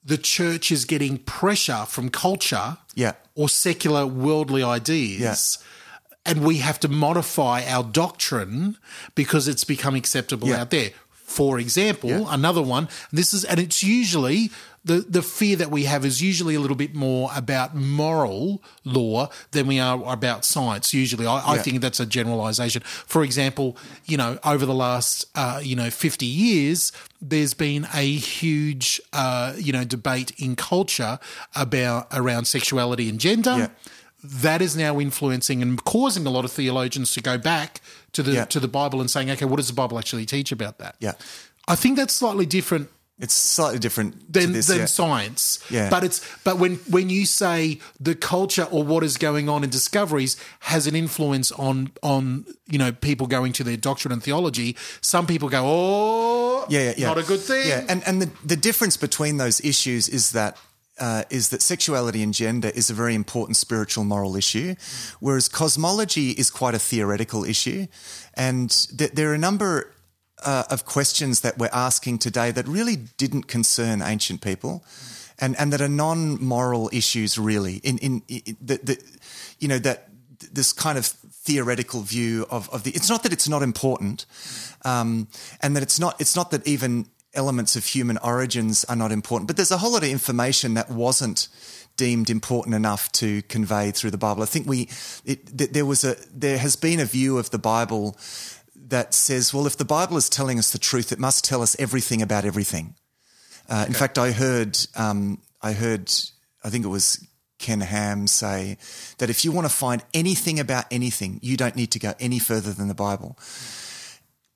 [0.05, 3.13] the church is getting pressure from culture, Yeah.
[3.35, 5.59] or secular worldly ideas.
[6.25, 8.77] And we have to modify our doctrine
[9.15, 10.63] because it's become acceptable Yeah.
[10.63, 10.91] out there.
[11.11, 12.25] For example, Yeah.
[12.29, 12.89] another one.
[13.13, 14.51] This is, and it's usually
[14.89, 19.29] the the fear that we have is usually a little bit more about moral law
[19.53, 20.93] than we are about science.
[20.95, 21.63] Usually, I, I Yeah.
[21.63, 22.83] think that's a generalization.
[23.07, 28.07] For example, you know, over the last uh, you know fifty years, there's been a
[28.43, 31.19] huge uh, you know debate in culture
[31.55, 33.57] about around sexuality and gender.
[33.59, 33.69] Yeah.
[34.25, 37.81] That is now influencing and causing a lot of theologians to go back
[38.13, 38.45] to the Yeah.
[38.47, 40.97] to the Bible and saying, okay, what does the Bible actually teach about that?
[40.99, 41.13] Yeah.
[41.69, 42.89] I think that's slightly different
[43.21, 44.69] It's slightly different than, this.
[44.69, 44.85] than yeah.
[44.85, 45.59] science.
[45.71, 45.91] Yeah.
[45.91, 49.71] But it's but when when you say the culture or what is going on in
[49.71, 54.77] discoveries has an influence on on you know people going to their doctrine and theology,
[55.01, 57.07] some people go, oh, yeah, yeah, yeah.
[57.09, 57.67] not a good thing.
[57.67, 60.57] Yeah, and and the the difference between those issues is that.
[61.01, 64.75] Uh, is that sexuality and gender is a very important spiritual moral issue,
[65.21, 67.87] whereas cosmology is quite a theoretical issue,
[68.35, 69.93] and th- there are a number
[70.45, 74.85] uh, of questions that we're asking today that really didn't concern ancient people,
[75.39, 77.77] and and that are non-moral issues really.
[77.77, 79.03] In in, in the, the
[79.59, 80.09] you know that
[80.53, 84.27] this kind of theoretical view of, of the it's not that it's not important
[84.85, 85.29] um,
[85.63, 89.47] and that it's not it's not that even elements of human origins are not important
[89.47, 91.49] but there's a whole lot of information that wasn't
[91.97, 94.89] deemed important enough to convey through the bible i think we
[95.25, 98.17] it, there was a there has been a view of the bible
[98.89, 101.77] that says well if the bible is telling us the truth it must tell us
[101.79, 102.95] everything about everything
[103.71, 106.11] uh, In fact, I heard, um, I heard,
[106.65, 107.23] I think it was
[107.59, 108.79] Ken Ham say
[109.19, 112.39] that if you want to find anything about anything, you don't need to go any
[112.39, 113.37] further than the Bible.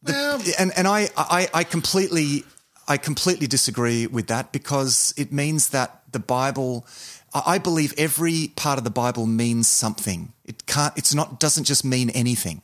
[0.03, 2.45] The- and and I, I I completely
[2.88, 6.87] I completely disagree with that because it means that the Bible.
[7.35, 10.33] I I believe every part of the Bible means something.
[10.45, 10.97] It can't.
[10.97, 11.38] It's not.
[11.38, 12.62] Doesn't just mean anything.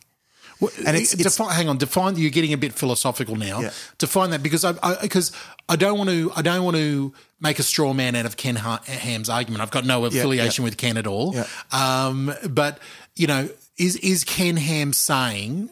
[0.61, 2.17] Well, And it's- it's- defi- hang on, define.
[2.17, 3.61] You're getting a bit philosophical now.
[3.61, 3.71] Yeah.
[3.99, 5.31] Define that because I because
[5.69, 8.57] I, don't want to I don't want to make a straw man out of Ken
[8.57, 9.63] Ha- Ham's argument.
[9.63, 11.35] I've got no affiliation with Ken at all.
[11.35, 11.47] Yeah.
[11.71, 12.79] Um, but
[13.15, 15.71] you know, is is Ken Ham saying?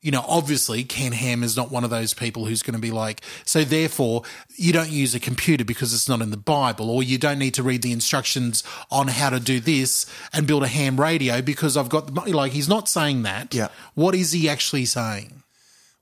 [0.00, 2.92] You know, obviously, Ken Ham is not one of those people who's going to be
[2.92, 4.22] like, so therefore,
[4.56, 7.54] you don't use a computer because it's not in the Bible, or you don't need
[7.54, 11.76] to read the instructions on how to do this and build a ham radio because
[11.76, 12.32] I've got the money.
[12.32, 13.52] Like, he's not saying that.
[13.52, 13.68] Yeah.
[13.94, 15.42] What is he actually saying?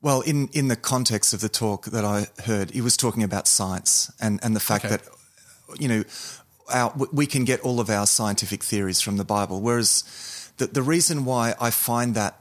[0.03, 3.49] Well, in, in the context of the talk that I heard, he was talking about
[3.49, 4.97] science and, and the fact Okay.
[4.97, 6.05] that, you know,
[6.73, 9.63] our, we can get all of our scientific theories from the Bible.
[9.63, 12.41] Whereas the, the reason why I find that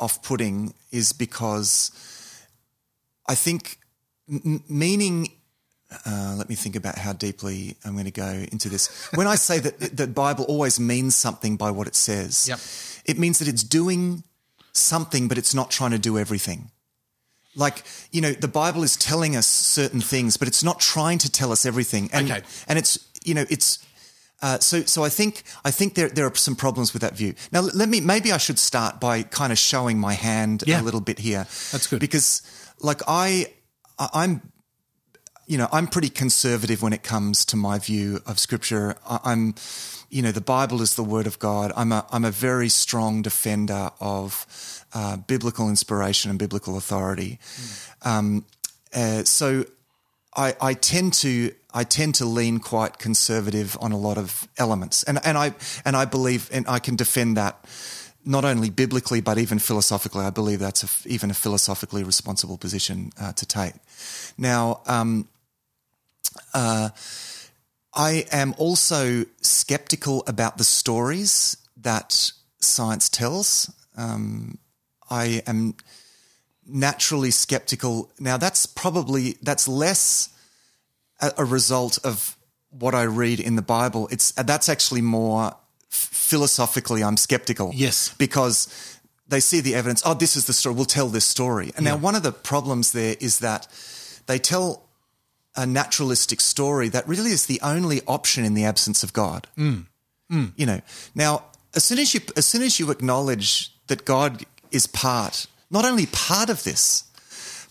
[0.00, 1.90] off putting is because
[3.28, 3.78] I think
[4.28, 5.28] m- meaning.
[6.06, 8.88] Uh, let me think about how deeply I'm going to go into this.
[9.16, 12.60] When I say that the Bible always means something by what it says, Yep.
[13.06, 14.22] it means that it's doing
[14.72, 16.70] something, but it's not trying to do everything.
[17.56, 17.82] Like,
[18.12, 21.50] you know, the Bible is telling us certain things, but it's not trying to tell
[21.50, 22.08] us everything.
[22.12, 22.42] And, Okay.
[22.68, 23.80] and it's, you know, it's,
[24.42, 27.34] uh, so, so I think, I think there, there are some problems with that view.
[27.52, 30.80] Now, let me, maybe I should start by kind of showing my hand Yeah.
[30.80, 31.46] a little bit here.
[31.72, 32.00] That's good.
[32.00, 32.42] Because,
[32.80, 33.46] like, I,
[33.98, 34.40] I'm,
[35.46, 38.96] you know, I'm pretty conservative when it comes to my view of scripture.
[39.08, 39.54] I, I'm,
[40.08, 41.72] you know, the Bible is the word of God.
[41.76, 44.46] I'm a, I'm a very strong defender of
[44.94, 47.38] uh, biblical inspiration and biblical authority.
[48.02, 48.44] Um,
[48.94, 49.64] uh, so
[50.36, 55.02] I, I tend to, I tend to lean quite conservative on a lot of elements,
[55.04, 57.64] and and I and I believe, and I can defend that
[58.24, 60.24] not only biblically but even philosophically.
[60.24, 63.74] I believe that's a, even a philosophically responsible position uh, to take.
[64.38, 65.28] Now, um,
[66.54, 66.90] uh,
[67.94, 73.72] I am also skeptical about the stories that science tells.
[73.96, 74.58] Um,
[75.10, 75.74] I am
[76.72, 78.10] naturally skeptical.
[78.18, 80.28] Now, that's probably that's less
[81.20, 82.36] a, a result of
[82.70, 84.08] what I read in the Bible.
[84.10, 85.56] It's that's actually more f-
[85.90, 87.02] philosophically.
[87.02, 87.72] I'm skeptical.
[87.74, 88.14] Yes.
[88.18, 90.02] because they see the evidence.
[90.04, 90.74] Oh, this is the story.
[90.74, 91.72] We'll tell this story.
[91.76, 93.68] And now, one of the problems there is that
[94.26, 94.88] they tell
[95.56, 99.46] a naturalistic story that really is the only option in the absence of God.
[99.56, 99.86] Mm.
[100.30, 100.52] Mm.
[100.56, 100.80] You know,
[101.14, 105.84] now as soon as you as soon as you acknowledge that God is part, not
[105.84, 107.04] only part of this,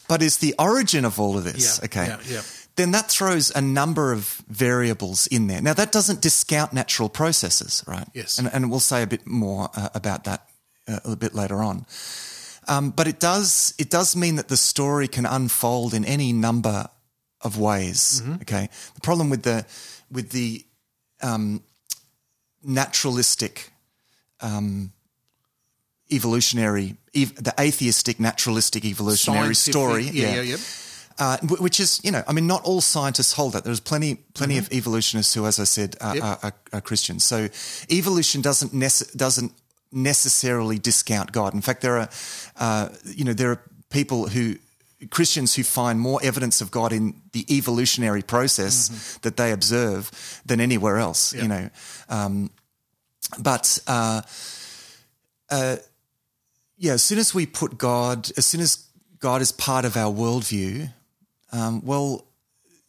[0.07, 1.79] but is the origin of all of this.
[1.79, 2.41] Yeah, okay, yeah, yeah.
[2.75, 5.62] then that throws a number of variables in there.
[5.62, 8.07] Now, that doesn't discount natural processes, right?
[8.13, 8.39] Yes.
[8.39, 10.47] And, and we'll say a bit more uh, about that
[10.88, 11.85] uh, a bit later on.
[12.67, 16.88] Um, but it does it does mean that the story can unfold in any number
[17.41, 18.21] of ways.
[18.21, 18.41] Mm-hmm.
[18.41, 18.69] Okay.
[18.95, 19.65] The problem with the
[20.12, 20.65] with the
[21.21, 21.63] um,
[22.63, 23.71] naturalistic
[24.41, 24.91] um,
[26.12, 30.58] evolutionary, ev- the atheistic naturalistic evolutionary Scientific- story, Yeah, yeah, yeah.
[31.17, 33.63] uh, wh- which is, you know, I mean, not all scientists hold that.
[33.63, 36.24] There's plenty, plenty of evolutionists who, as I said, are, Yep.
[36.24, 37.24] are, are, are Christians.
[37.24, 37.50] So
[37.89, 39.52] evolution doesn't nece- doesn't
[39.91, 41.54] necessarily discount God.
[41.54, 42.10] In fact, there are,
[42.58, 44.56] uh, you know, there are people who
[45.10, 50.12] Christians who find more evidence of God in the evolutionary process that they observe
[50.45, 51.34] than anywhere else.
[51.34, 51.69] You know,
[52.10, 52.50] um,
[53.39, 53.80] but.
[53.88, 54.22] Uh,
[56.80, 58.86] yeah, as soon as we put God, as soon as
[59.20, 60.89] God is part of our worldview,
[61.52, 62.26] um, well,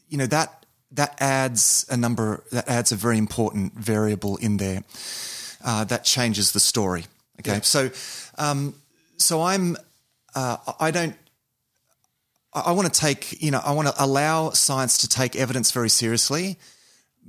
[0.08, 4.84] you know that that adds a number, that adds a very important variable in there
[5.64, 7.04] uh, that changes the story.
[7.40, 7.90] Okay, so
[8.38, 8.74] um,
[9.16, 9.76] so I'm
[10.34, 11.16] uh, I don't.
[12.54, 15.72] I I want to take, you know, I want to allow science to take evidence
[15.72, 16.58] very seriously,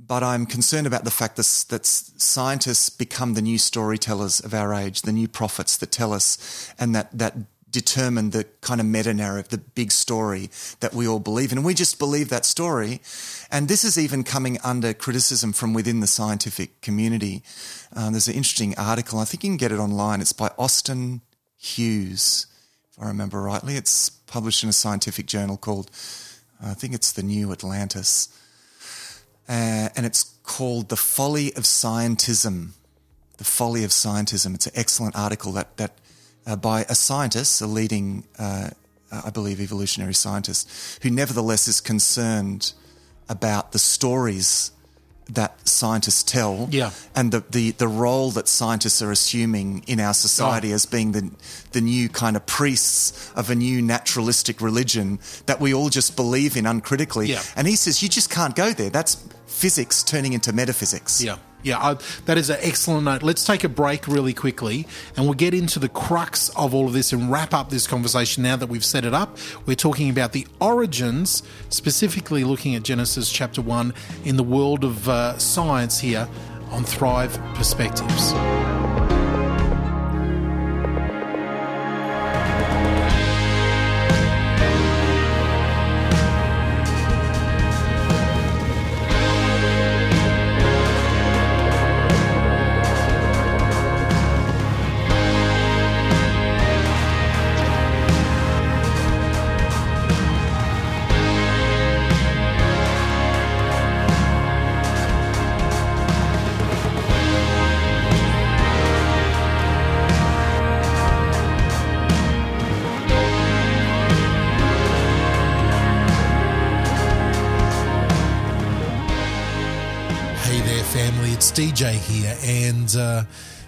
[0.06, 4.74] but I'm concerned about the fact that, that scientists become the new storytellers of our
[4.74, 7.36] age, the new prophets that tell us and that, that
[7.70, 11.58] determine the kind of meta narrative, the big story that we all believe in.
[11.58, 13.00] And we just believe that story.
[13.50, 17.42] And this is even coming under criticism from within the scientific community.
[17.94, 20.20] Uh, there's an interesting article, I think you can get it online.
[20.20, 21.22] It's by Austin
[21.56, 22.46] Hughes,
[22.90, 23.76] if I remember rightly.
[23.76, 25.90] It's published in a scientific journal called,
[26.62, 28.28] I think it's the New Atlantis
[29.48, 32.70] uh, and it's called "The Folly of Scientism."
[33.38, 34.54] The Folly of Scientism.
[34.54, 35.98] It's an excellent article that that
[36.46, 38.70] uh, by a scientist, a leading, uh,
[39.10, 42.72] I believe, evolutionary scientist, who nevertheless is concerned
[43.28, 44.72] about the stories
[45.30, 46.90] that scientists tell, Yeah.
[47.14, 50.74] and the, the the role that scientists are assuming in our society Oh.
[50.74, 51.30] as being the
[51.72, 56.56] the new kind of priests of a new naturalistic religion that we all just believe
[56.56, 57.28] in uncritically.
[57.28, 57.42] Yeah.
[57.56, 58.90] And he says you just can't go there.
[58.90, 61.22] That's physics turning into metaphysics.
[61.22, 61.36] Yeah.
[61.62, 61.96] Yeah, I,
[62.26, 63.22] that is an excellent note.
[63.22, 66.92] Let's take a break really quickly and we'll get into the crux of all of
[66.92, 69.38] this and wrap up this conversation now that we've set it up.
[69.66, 73.94] We're talking about the origins, specifically looking at Genesis chapter 1
[74.24, 76.28] in the world of uh, science here
[76.70, 78.32] on Thrive Perspectives.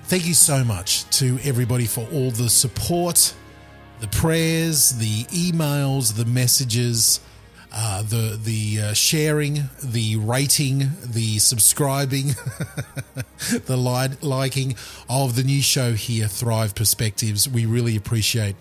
[0.05, 3.35] Thank you so much to everybody for all the support,
[4.01, 7.21] the prayers, the emails, the messages,
[7.73, 12.29] uh, the the uh, sharing, the rating, the subscribing,
[13.67, 14.77] the li- liking
[15.09, 17.49] of the new show here, Thrive Perspectives.
[17.49, 18.57] We really appreciate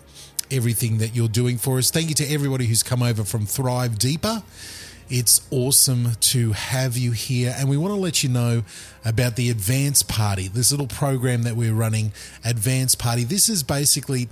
[0.50, 1.90] everything that you're doing for us.
[1.90, 4.42] Thank you to everybody who's come over from Thrive Deeper.
[5.10, 7.54] It's awesome to have you here.
[7.58, 8.62] And we want to let you know
[9.04, 12.12] about the Advance Party, this little program that we're running,
[12.44, 13.24] Advance Party.
[13.24, 14.28] This is basically,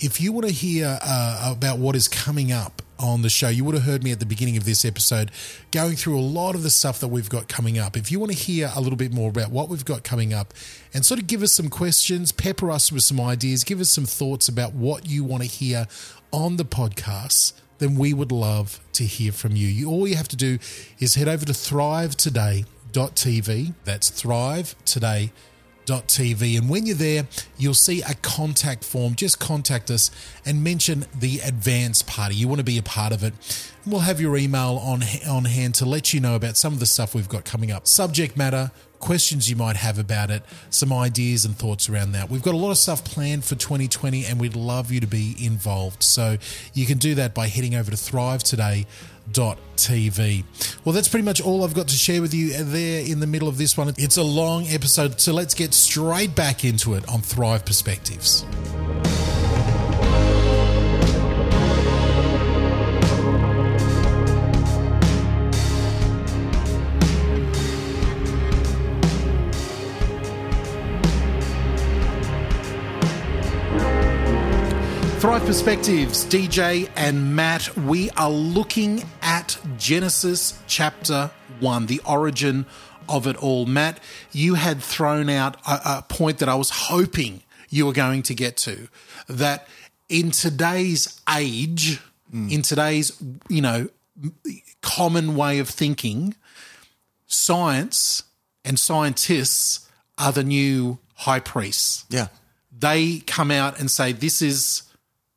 [0.00, 3.64] if you want to hear uh, about what is coming up on the show, you
[3.64, 5.30] would have heard me at the beginning of this episode
[5.72, 7.94] going through a lot of the stuff that we've got coming up.
[7.94, 10.54] If you want to hear a little bit more about what we've got coming up
[10.94, 14.06] and sort of give us some questions, pepper us with some ideas, give us some
[14.06, 15.86] thoughts about what you want to hear
[16.32, 17.52] on the podcast,
[17.84, 19.68] then we would love to hear from you.
[19.68, 20.58] you all you have to do
[20.98, 23.74] is head over to thrivetoday.tv.
[23.84, 26.58] That's thrivetoday.tv.
[26.58, 27.26] And when you're there,
[27.58, 29.16] you'll see a contact form.
[29.16, 30.10] Just contact us
[30.46, 32.36] and mention the advance party.
[32.36, 33.34] You want to be a part of it.
[33.84, 36.86] We'll have your email on, on hand to let you know about some of the
[36.86, 37.86] stuff we've got coming up.
[37.86, 38.70] Subject matter,
[39.04, 42.30] questions you might have about it, some ideas and thoughts around that.
[42.30, 45.36] We've got a lot of stuff planned for 2020 and we'd love you to be
[45.38, 46.02] involved.
[46.02, 46.38] So
[46.72, 50.44] you can do that by heading over to thrivetoday.tv.
[50.84, 53.48] Well, that's pretty much all I've got to share with you there in the middle
[53.48, 53.92] of this one.
[53.98, 58.46] It's a long episode, so let's get straight back into it on Thrive Perspectives.
[75.46, 81.30] Perspectives, DJ and Matt, we are looking at Genesis chapter
[81.60, 82.64] 1, the origin
[83.10, 83.66] of it all.
[83.66, 84.00] Matt,
[84.32, 88.34] you had thrown out a, a point that I was hoping you were going to
[88.34, 88.88] get to
[89.28, 89.68] that
[90.08, 92.00] in today's age,
[92.34, 92.50] mm.
[92.50, 93.90] in today's, you know,
[94.80, 96.34] common way of thinking,
[97.26, 98.22] science
[98.64, 102.06] and scientists are the new high priests.
[102.08, 102.28] Yeah.
[102.76, 104.84] They come out and say, this is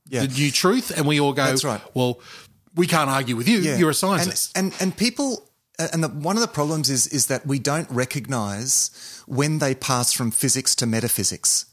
[0.09, 0.25] yeah.
[0.25, 0.91] the new truth.
[0.95, 1.81] And we all go, That's right.
[1.93, 2.19] well,
[2.75, 3.59] we can't argue with you.
[3.59, 3.77] Yeah.
[3.77, 4.57] You're a scientist.
[4.57, 5.49] And, and, and people,
[5.79, 10.13] and the, one of the problems is, is that we don't recognize when they pass
[10.13, 11.65] from physics to metaphysics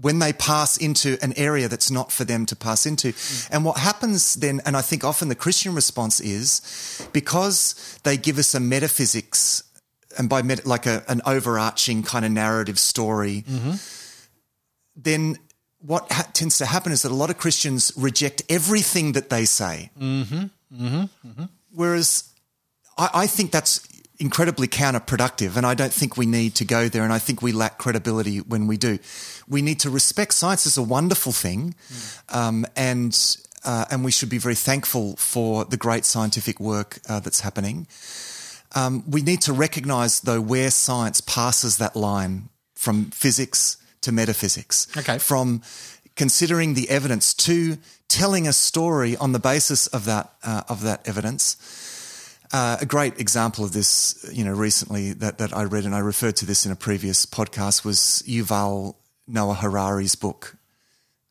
[0.00, 3.08] when they pass into an area that's not for them to pass into.
[3.08, 3.48] Mm.
[3.52, 8.38] And what happens then, and I think often the Christian response is because they give
[8.38, 9.62] us a metaphysics
[10.18, 13.74] and by met, like a, an overarching kind of narrative story, mm-hmm.
[14.96, 15.38] then
[15.86, 19.44] what ha- tends to happen is that a lot of Christians reject everything that they
[19.44, 19.90] say.
[20.00, 20.44] Mm-hmm.
[20.74, 21.28] Mm-hmm.
[21.28, 21.44] mm-hmm.
[21.72, 22.32] Whereas
[22.96, 23.86] I, I think that's
[24.18, 27.02] incredibly counterproductive, and I don't think we need to go there.
[27.02, 28.98] And I think we lack credibility when we do.
[29.48, 32.34] We need to respect science as a wonderful thing, mm.
[32.34, 33.14] um, and
[33.64, 37.86] uh, and we should be very thankful for the great scientific work uh, that's happening.
[38.74, 44.86] Um, we need to recognise, though, where science passes that line from physics to metaphysics.
[44.96, 45.18] Okay.
[45.18, 45.62] From
[46.16, 47.76] considering the evidence to
[48.08, 51.56] telling a story on the basis of that uh, of that evidence.
[52.52, 55.98] Uh, a great example of this, you know, recently that, that I read, and I
[55.98, 58.94] referred to this in a previous podcast, was Yuval
[59.26, 60.56] Noah Harari's book,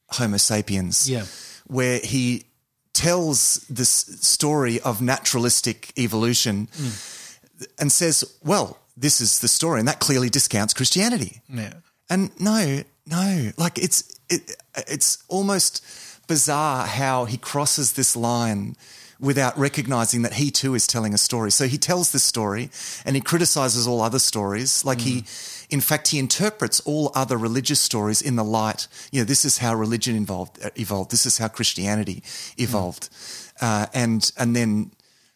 [0.10, 1.24] Homo Sapiens, yeah.
[1.66, 2.44] where he
[2.92, 7.72] tells this story of naturalistic evolution mm.
[7.80, 9.80] and says, well, this is the story.
[9.80, 11.42] And that clearly discounts Christianity.
[11.48, 11.74] Yeah.
[12.14, 14.56] And no, no, like it's, it,
[14.88, 15.84] it's almost
[16.28, 18.76] bizarre how he crosses this line
[19.20, 21.50] without recognizing that he too is telling a story.
[21.50, 22.70] So he tells this story
[23.04, 24.86] and he criticizes all other stories.
[24.86, 25.02] Like mm.
[25.02, 25.26] he,
[25.74, 29.58] in fact, he interprets all other religious stories in the light, you know, this is
[29.58, 31.10] how religion evolved, uh, evolved.
[31.10, 32.22] This is how Christianity
[32.58, 33.10] evolved.
[33.10, 33.54] Mm.
[33.60, 34.92] Uh, and, and then,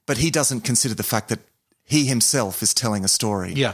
[0.05, 1.39] but he doesn't consider the fact that
[1.85, 3.53] he himself is telling a story.
[3.53, 3.73] Yeah.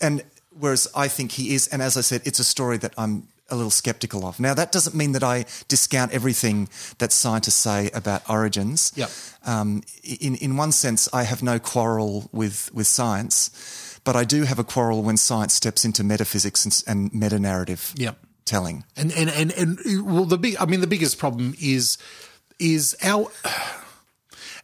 [0.00, 0.22] And
[0.58, 3.56] whereas I think he is, and as I said, it's a story that I'm a
[3.56, 4.38] little skeptical of.
[4.38, 8.92] Now, that doesn't mean that I discount everything that scientists say about origins.
[8.94, 9.10] Yep.
[9.46, 14.44] Um, in, in one sense, I have no quarrel with, with science, but I do
[14.44, 18.18] have a quarrel when science steps into metaphysics and, and meta narrative yep.
[18.44, 18.84] telling.
[18.96, 21.96] And, and, and, and, well, the big, I mean, the biggest problem is,
[22.58, 23.30] is our,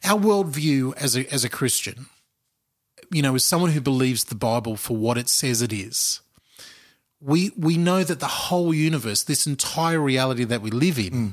[0.04, 2.06] our worldview as a, as a Christian,
[3.14, 6.20] you know, as someone who believes the Bible for what it says it is
[7.24, 11.32] we we know that the whole universe, this entire reality that we live in, mm.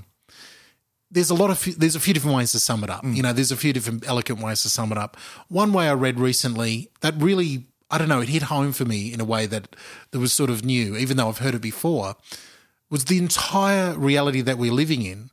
[1.11, 3.03] there's a lot of there's a few different ways to sum it up.
[3.03, 3.15] Mm.
[3.17, 5.17] You know, there's a few different eloquent ways to sum it up.
[5.49, 9.11] One way I read recently that really I don't know, it hit home for me
[9.11, 9.75] in a way that
[10.11, 12.15] that was sort of new, even though I've heard it before,
[12.89, 15.29] was the entire reality that we're living in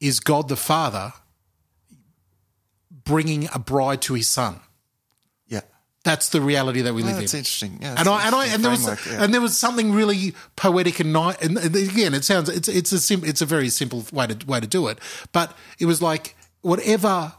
[0.00, 1.12] is God the Father
[2.90, 4.60] bringing a bride to his son.
[6.08, 7.40] That's the reality that we live oh, that's in.
[7.40, 7.78] Interesting.
[7.82, 9.22] Yeah, and I and I and there was yeah.
[9.22, 11.36] and there was something really poetic and nice.
[11.42, 14.58] And again, it sounds it's it's a sim, it's a very simple way to way
[14.58, 14.98] to do it.
[15.32, 17.34] But it was like whatever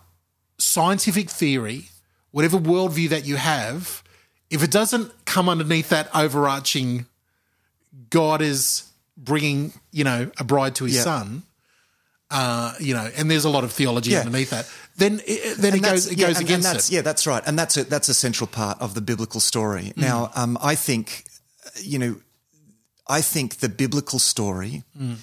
[0.60, 1.86] scientific theory,
[2.30, 4.04] whatever worldview that you have,
[4.52, 7.08] if it doesn't come underneath that overarching,
[8.12, 11.02] God is bringing you know a bride to his yeah.
[11.02, 11.42] son.
[12.32, 14.20] Uh, you know, and there's a lot of theology yeah.
[14.20, 14.70] underneath that
[15.00, 16.92] then it, then it goes it yeah, goes and, against and it.
[16.92, 19.94] Yeah, that's right, and that's a, that's a central part of the biblical story.
[19.96, 19.98] Mm.
[19.98, 21.24] Now, um, I think
[21.82, 22.16] you know,
[23.08, 24.84] I think the biblical story.
[25.00, 25.18] Mm.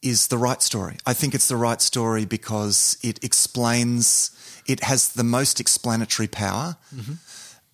[0.00, 0.96] Is the right story.
[1.04, 4.30] I think it's the right story because it explains,
[4.64, 6.76] it has the most explanatory power.
[6.94, 7.14] Mm-hmm.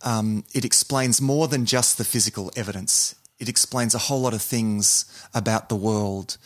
[0.08, 3.14] Um, it explains more than just the physical evidence.
[3.38, 5.04] It explains a whole lot of things
[5.34, 6.38] about the world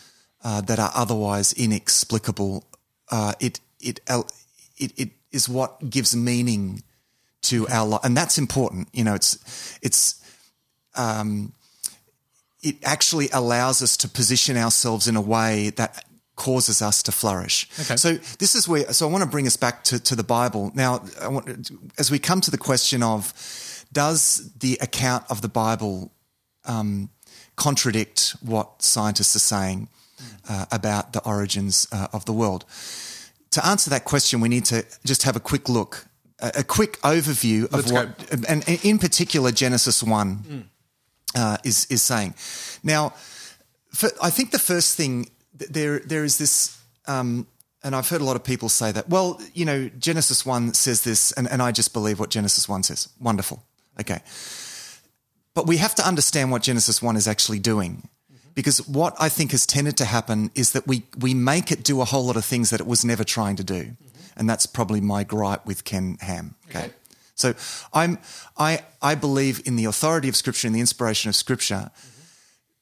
[0.44, 2.64] uh, that are otherwise inexplicable.
[3.10, 4.00] Uh, it it
[4.76, 6.82] it, it is what gives meaning
[7.42, 8.88] to our life, and that's important.
[8.92, 10.22] You know, it's it's
[10.94, 11.52] um,
[12.62, 16.04] it actually allows us to position ourselves in a way that
[16.36, 17.68] causes us to flourish.
[17.80, 17.96] Okay.
[17.96, 18.92] So this is where.
[18.92, 21.02] So I want to bring us back to to the Bible now.
[21.20, 23.32] I want, as we come to the question of
[23.92, 26.12] does the account of the Bible
[26.64, 27.10] um,
[27.56, 29.88] contradict what scientists are saying
[30.48, 32.64] uh, about the origins uh, of the world?
[33.50, 36.06] to answer that question, we need to just have a quick look,
[36.40, 38.36] a, a quick overview of Let's what, go.
[38.48, 40.64] and in particular, Genesis 1 mm.
[41.34, 42.34] uh, is, is saying.
[42.82, 43.14] Now,
[43.92, 47.46] for, I think the first thing, there, there is this um,
[47.82, 49.08] and I've heard a lot of people say that.
[49.08, 52.82] Well, you know, Genesis one says this, and, and I just believe what Genesis one
[52.82, 53.08] says.
[53.20, 53.62] Wonderful.
[54.00, 54.18] Okay,
[55.54, 58.08] but we have to understand what Genesis one is actually doing.
[58.58, 62.00] Because what I think has tended to happen is that we, we make it do
[62.00, 63.82] a whole lot of things that it was never trying to do.
[63.82, 64.18] Mm-hmm.
[64.36, 66.56] And that's probably my gripe with Ken Ham.
[66.68, 66.86] Okay.
[66.86, 66.92] Okay.
[67.36, 67.54] So
[67.94, 68.18] I'm
[68.56, 72.22] I I believe in the authority of Scripture and the inspiration of Scripture, mm-hmm.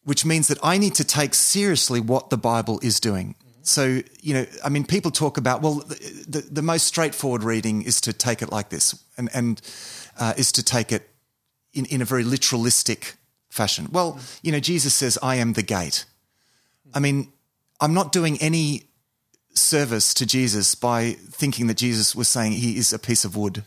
[0.04, 3.34] which means that I need to take seriously what the Bible is doing.
[3.34, 3.60] Mm-hmm.
[3.64, 7.82] So you know, I mean, people talk about well, the, the, the most straightforward reading
[7.82, 9.60] is to take it like this, and and
[10.18, 11.10] uh, is to take it
[11.74, 13.16] in in a very literalistic
[13.56, 13.88] fashion.
[13.90, 16.04] Well, you know, Jesus says, "I am the gate."
[16.94, 17.32] I mean,
[17.80, 18.84] I'm not doing any
[19.54, 23.64] service to Jesus by thinking that Jesus was saying he is a piece of wood.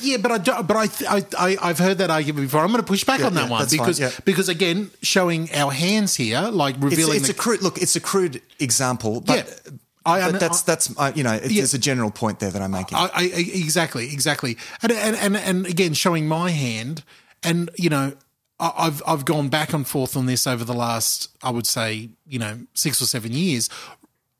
[0.00, 2.60] Yeah, but I do, but I, th- I I I've heard that argument before.
[2.60, 4.10] I'm going to push back Yeah, on that yeah, one that's fine, because yeah.
[4.24, 7.78] because again, showing our hands here, like revealing it's the, a crude look.
[7.78, 9.72] It's a crude example, but, Yeah,
[10.04, 11.60] I but that's that's uh, you know, it's, Yeah.
[11.60, 12.98] there's a general point there that I'm making.
[12.98, 13.22] I, I,
[13.64, 17.02] exactly, exactly, and, and and and again, showing my hand,
[17.42, 18.16] and you know, I-
[18.60, 22.38] I've I've gone back and forth on this over the last, I would say, you
[22.38, 23.68] know, six or seven years,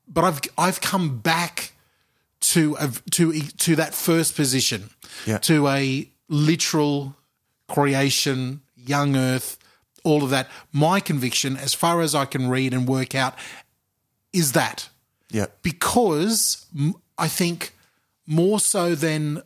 [0.07, 1.73] but I've I've come back
[2.41, 4.89] to a, to to that first position,
[5.25, 5.39] Yeah.
[5.39, 7.15] to a literal
[7.67, 9.57] creation, young Earth,
[10.03, 10.47] all of that.
[10.71, 13.35] My conviction, as far as I can read and work out,
[14.31, 14.89] is that
[15.29, 16.65] yeah, because
[17.17, 17.73] I think
[18.27, 19.41] more so than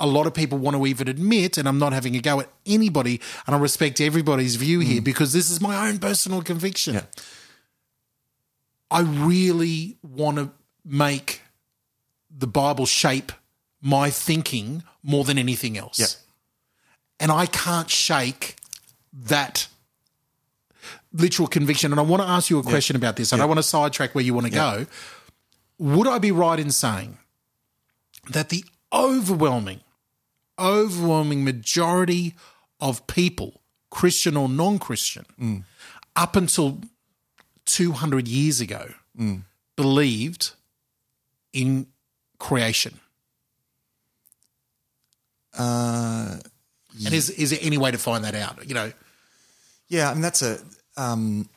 [0.00, 2.48] a lot of people want to even admit, and I'm not having a go at
[2.66, 5.04] anybody, and I respect everybody's view here mm.
[5.04, 6.94] because this is my own personal conviction.
[6.94, 7.02] Yeah.
[8.90, 10.50] I really want to
[10.84, 11.42] make
[12.36, 13.30] the Bible shape
[13.80, 15.98] my thinking more than anything else.
[15.98, 16.06] Yeah.
[17.20, 18.56] And I can't shake
[19.12, 19.68] that
[21.12, 21.92] literal conviction.
[21.92, 23.32] And I want to ask you a question about this.
[23.32, 24.86] And I don't want to sidetrack where you want to go.
[25.78, 27.18] Would I be right in saying
[28.30, 29.80] that the overwhelming,
[30.60, 32.34] overwhelming majority
[32.80, 35.64] of people, Christian or non Christian,
[36.16, 36.80] up until
[37.66, 38.92] 200 years ago,
[39.76, 40.52] believed
[41.52, 41.86] in
[42.38, 43.00] creation?
[45.58, 46.36] uh,
[47.04, 48.66] And is, is there any way to find that out?
[48.66, 48.92] You know,
[49.88, 50.10] yeah.
[50.10, 50.58] I mean, that's a
[50.96, 51.48] um,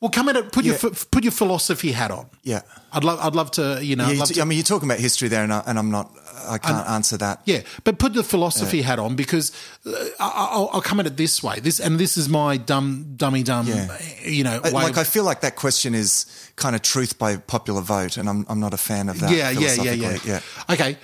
[0.00, 0.80] well, come in and put your Yeah.
[0.80, 2.28] ph- put your philosophy hat on.
[2.42, 2.62] yeah.
[2.92, 4.88] I'd love I'd love to you know Yeah, you t- to, I mean, you're talking
[4.88, 6.10] about history there, and, I, and I'm not.
[6.48, 7.40] I can't answer that.
[7.44, 9.52] Yeah, but put the philosophy hat on because
[9.86, 11.60] uh, I- I'll, I'll come at it this way.
[11.60, 13.66] This and this is my dumb, dummy, dumb.
[13.66, 13.88] Yeah.
[13.90, 16.26] Uh, you know, I- way like I feel like that question is
[16.56, 19.30] kind of truth by popular vote, and I'm I'm not a fan of that.
[19.30, 20.40] yeah, yeah, yeah, yeah, philosophically.
[20.74, 20.96] Okay,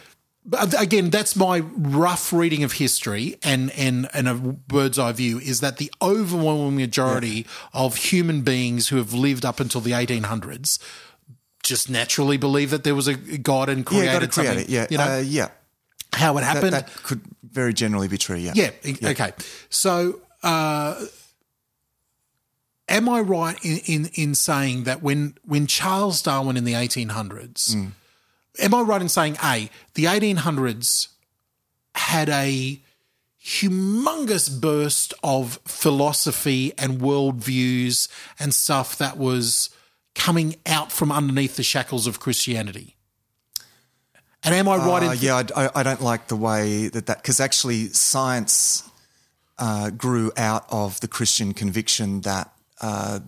[0.45, 5.13] but uh, again, that's my rough reading of history and and and a bird's eye
[5.13, 9.91] view is that the overwhelming majority of human beings who have lived up until the
[9.93, 10.79] 1800s
[11.67, 14.65] just naturally believe that there was a God and Yeah, created to create something.
[14.65, 14.69] it.
[14.71, 15.49] Yeah, you know uh, yeah.
[16.13, 16.73] how it happened.
[16.73, 18.37] that could very generally be true.
[18.37, 18.71] Yeah, Yeah.
[18.85, 19.33] e- Okay.
[19.71, 20.95] So, uh,
[22.89, 27.75] am I right in, in in saying that when when Charles Darwin in the 1800s,
[28.61, 31.09] am I right in saying a the 1800s
[31.95, 32.81] had a
[33.43, 38.09] humongous burst of philosophy and worldviews
[38.41, 39.71] and stuff that was
[40.17, 42.97] coming out from underneath the shackles of Christianity.
[44.43, 47.07] And am I right Uh, in yeah, I, I- I don't like the way that
[47.07, 48.83] that because actually science
[49.59, 53.21] uh, grew out of the Christian conviction that uh,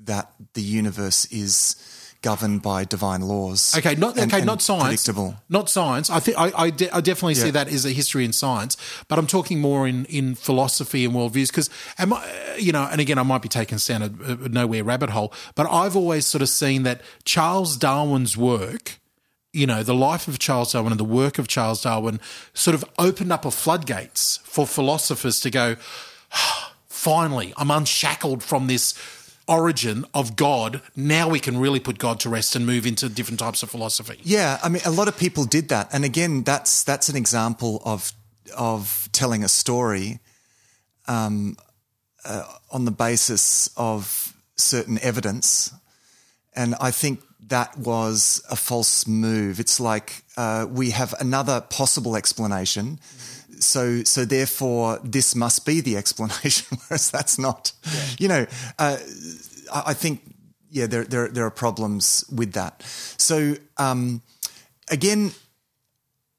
[0.00, 1.76] that the universe is
[2.22, 3.76] governed by divine laws.
[3.78, 4.82] Okay, not and- okay, and not science.
[5.04, 5.36] Predictable.
[5.48, 6.10] Not science.
[6.10, 8.76] I think I, I, de- I definitely see that as a history in science,
[9.08, 13.00] but I'm talking more in in philosophy and worldviews because, am I, you know, and
[13.00, 16.42] again, I might be taking down a, a nowhere rabbit hole, but I've always sort
[16.42, 18.98] of seen that Charles Darwin's work.
[19.52, 22.20] You know, the life of Charles Darwin and the work of Charles Darwin
[22.52, 25.76] sort of opened up a floodgates for philosophers to go,
[26.32, 28.92] ah, finally, I'm unshackled from this
[29.48, 30.82] origin of God.
[30.94, 34.20] Now we can really put God to rest and move into different types of philosophy.
[34.22, 37.82] Yeah, I mean, a lot of people did that, and again, that's that's an example
[37.84, 38.12] of
[38.56, 40.20] of telling a story
[41.06, 41.56] um,
[42.24, 45.72] uh, on the basis of certain evidence,
[46.54, 49.58] and I think that was a false move.
[49.58, 53.00] It's like uh, we have another possible explanation.
[53.60, 57.72] So, so therefore, this must be the explanation, whereas that's not.
[58.18, 58.46] You know,
[58.78, 58.96] uh,
[59.72, 60.20] I I think,
[60.70, 62.82] yeah, there, there, there are problems with that.
[63.16, 64.22] So, um,
[64.90, 65.32] again,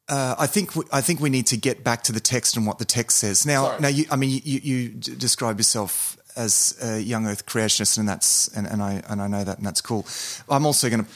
[0.08, 2.66] uh, I think we, I think we need to get back to the text and
[2.66, 3.46] what the text says.
[3.46, 3.82] Now, Sorry.
[3.82, 8.08] now, you, I mean, you, you d- describe yourself as a young Earth creationist, and
[8.10, 10.08] that's and, and I and I know that, and that's cool.
[10.50, 11.12] I'm also going to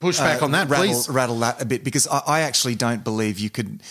[0.00, 1.08] Push back on that, rattle, please.
[1.10, 3.82] rattle that a bit because I, I actually don't believe you could,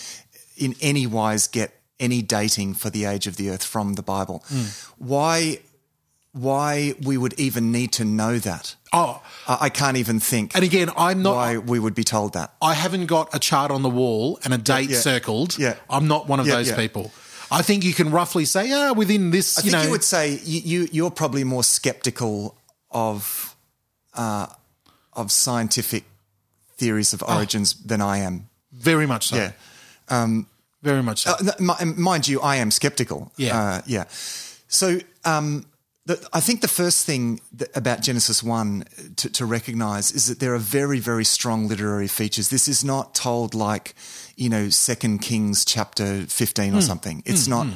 [0.56, 4.42] in any wise, get any dating for the age of the earth from the Bible.
[4.48, 4.64] Hmm.
[4.98, 5.60] Why?
[6.32, 8.76] Why we would even need to know that?
[8.92, 10.54] Oh, I, can't even think.
[10.54, 11.34] and again, I'm not.
[11.34, 12.54] why we would be told that?
[12.62, 14.98] I haven't got a chart on the wall and a date yeah.
[14.98, 15.58] circled.
[15.58, 15.74] Yeah.
[15.88, 16.76] I'm not one of Yeah, those yeah.
[16.76, 17.10] people.
[17.50, 20.04] I think you can roughly say, ah, within this, I you think know, you would
[20.04, 22.56] say you, you you're probably more skeptical
[22.92, 23.56] of
[24.14, 24.46] uh,
[25.14, 26.04] of scientific
[26.76, 28.48] theories of origins than I am.
[28.72, 29.36] very much so.
[29.36, 29.52] Yeah.
[30.82, 31.32] Very much so.
[31.32, 33.30] Uh, mi- mind you, I am skeptical.
[33.36, 33.58] Yeah.
[33.58, 34.04] uh, yeah.
[34.68, 35.66] So um,
[36.06, 38.84] the, I think the first thing that, about Genesis one
[39.16, 42.48] to, to recognize is that there are very, very strong literary features.
[42.48, 43.94] This is not told like,
[44.36, 47.22] you know, Second Kings chapter fifteen or something.
[47.26, 47.66] It's not.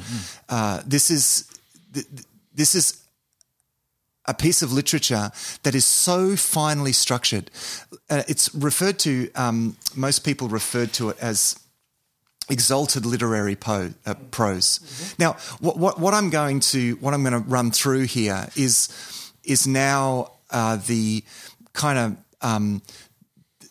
[0.49, 1.45] Uh, this is
[1.93, 2.07] th-
[2.55, 3.03] this is
[4.27, 5.29] a piece of literature
[5.61, 7.51] that is so finely structured.
[8.09, 9.29] Uh, it's referred to.
[9.35, 11.59] Um, most people referred to it as
[12.49, 15.15] exalted literary po- uh, prose.
[15.17, 18.89] Now, what, what, what I'm going to what I'm going to run through here is
[19.43, 21.23] is now uh, the
[21.73, 22.81] kind of um,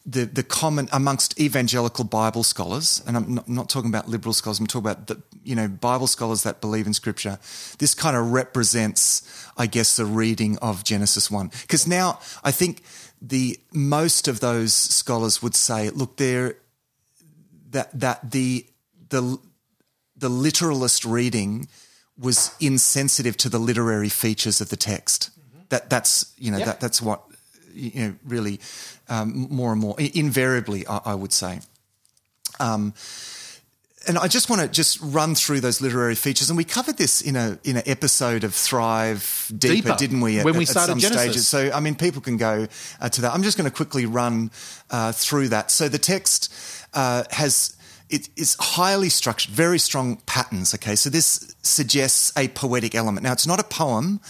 [0.07, 4.61] the the common amongst evangelical Bible scholars, and I'm not, not talking about liberal scholars.
[4.61, 7.39] I'm talking about the you know Bible scholars that believe in Scripture.
[7.79, 9.23] This kind of represents,
[9.57, 11.51] I guess, the reading of Genesis one.
[11.63, 12.83] Because now I think
[13.23, 16.57] the most of those scholars would say, look, there
[17.75, 18.67] that that the
[19.11, 19.39] the
[20.17, 21.69] the literalist reading
[22.17, 25.31] was insensitive to the literary features of the text.
[25.69, 26.67] That that's you know Yep.
[26.67, 27.21] that that's what
[27.75, 28.61] you know really
[29.09, 31.61] um, more and more invariably I, I would say.
[32.61, 32.95] Um,
[34.07, 37.21] and I just want to just run through those literary features, and we covered this
[37.21, 40.41] in a in an episode of Thrive Deeper, Deeper, didn't we?
[40.43, 41.23] when we at started some Genesis.
[41.23, 41.47] stages.
[41.47, 42.67] So I mean, people can go
[43.01, 43.35] uh, to that.
[43.35, 44.51] I'm just going to quickly run
[44.91, 45.71] uh, through that.
[45.71, 46.53] So the text
[46.93, 47.77] uh, has
[48.11, 50.75] it is highly structured, very strong patterns.
[50.75, 53.25] Okay, so this suggests a poetic element.
[53.25, 54.21] Now it's not a poem,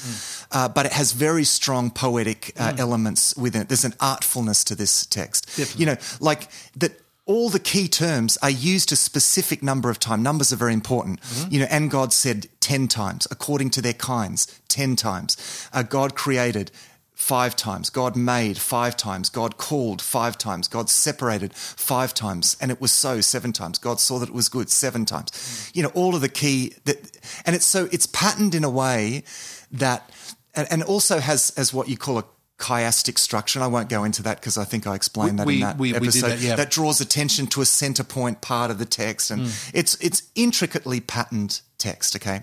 [0.53, 3.69] uh, but it has very strong poetic uh, elements within it.
[3.69, 5.79] There's an artfulness to this text.
[5.79, 7.01] You know, like that.
[7.27, 10.23] All the key terms are used a specific number of times.
[10.23, 11.21] Numbers are very important.
[11.51, 15.69] You know, and God said 10 times, according to their kinds, 10 times.
[15.73, 16.71] Uh, God created
[17.15, 17.91] five times.
[17.91, 19.31] God made five times.
[19.31, 20.69] God called five times.
[20.69, 22.57] God separated five times.
[22.61, 23.79] And it was so seven times.
[23.79, 25.71] God saw that it was good seven times.
[25.73, 26.99] You know, all of the key that,
[27.47, 29.25] and it's so, it's patterned in a way
[29.73, 30.11] that,
[30.55, 32.25] and, and also has as what you call a
[32.59, 33.59] chiastic structure.
[33.59, 35.93] And I won't go into that because I think I explained that in that we-
[35.93, 36.29] we episode.
[36.29, 36.65] that, yeah.
[36.71, 39.31] draws attention to a center point part of the text.
[39.31, 42.17] And it's, it's intricately patterned text.
[42.17, 42.43] Okay.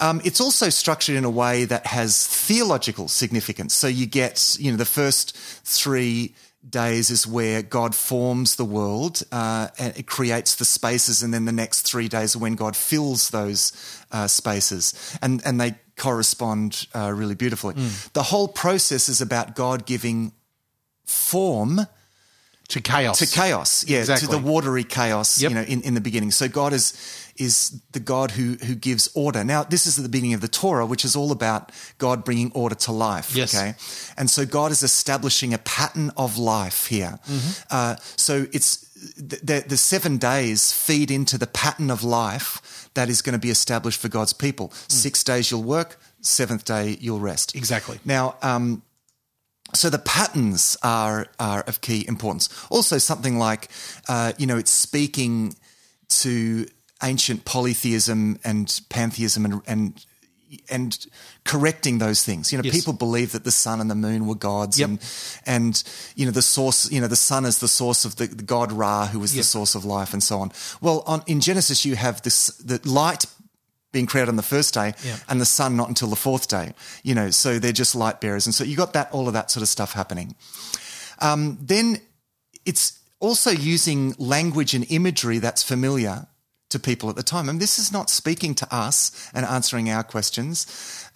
[0.00, 3.74] Um, it's also structured in a way that has theological significance.
[3.74, 6.34] So you get, you know, the first three
[6.68, 11.44] days is where God forms the world uh, and it creates the spaces, and then
[11.44, 13.72] the next three days are when God fills those
[14.10, 17.74] uh, spaces, and and they correspond uh, really beautifully.
[18.12, 20.32] The whole process is about God giving
[21.04, 21.86] form
[22.68, 23.18] to chaos.
[23.18, 24.26] to chaos, yeah, Exactly.
[24.26, 25.50] to the watery chaos, Yep.
[25.50, 26.30] you know, in, in the beginning.
[26.30, 26.94] So God is
[27.36, 29.44] is the God who who gives order.
[29.44, 32.50] Now, this is at the beginning of the Torah, which is all about God bringing
[32.54, 33.34] order to life.
[33.36, 33.54] Yes.
[33.54, 33.74] Okay,
[34.16, 37.18] and so God is establishing a pattern of life here.
[37.28, 37.62] Mm-hmm.
[37.70, 38.78] Uh, so it's
[39.16, 42.60] the, the, the seven days feed into the pattern of life
[42.94, 44.68] that is going to be established for God's people.
[44.68, 44.92] Mm.
[44.92, 47.54] Six days you'll work, seventh day you'll rest.
[47.54, 47.98] Exactly.
[48.04, 48.82] Now, um,
[49.72, 52.48] so the patterns are are of key importance.
[52.70, 53.68] Also, something like
[54.08, 55.56] uh, you know it's speaking
[56.08, 56.66] to
[57.02, 60.06] ancient polytheism and pantheism and and
[60.70, 61.06] and
[61.44, 62.52] correcting those things.
[62.52, 62.74] You know, Yes.
[62.74, 64.88] people believe that the sun and the moon were gods, Yep.
[64.88, 64.98] and
[65.46, 65.82] and
[66.16, 66.90] you know the source.
[66.90, 69.42] You know, the sun is the source of the, the god Ra, who is Yep.
[69.42, 70.52] the source of life, and so on.
[70.80, 73.26] Well, on in Genesis, you have this the light
[73.92, 75.16] being created on the first day Yeah.
[75.28, 76.72] and the sun not until the fourth day
[77.04, 79.52] you know so they're just light bearers and so you got that all of that
[79.52, 80.34] sort of stuff happening
[81.20, 82.00] um, then
[82.64, 86.26] it's also using language and imagery that's familiar
[86.70, 90.02] to people at the time and this is not speaking to us and answering our
[90.02, 90.66] questions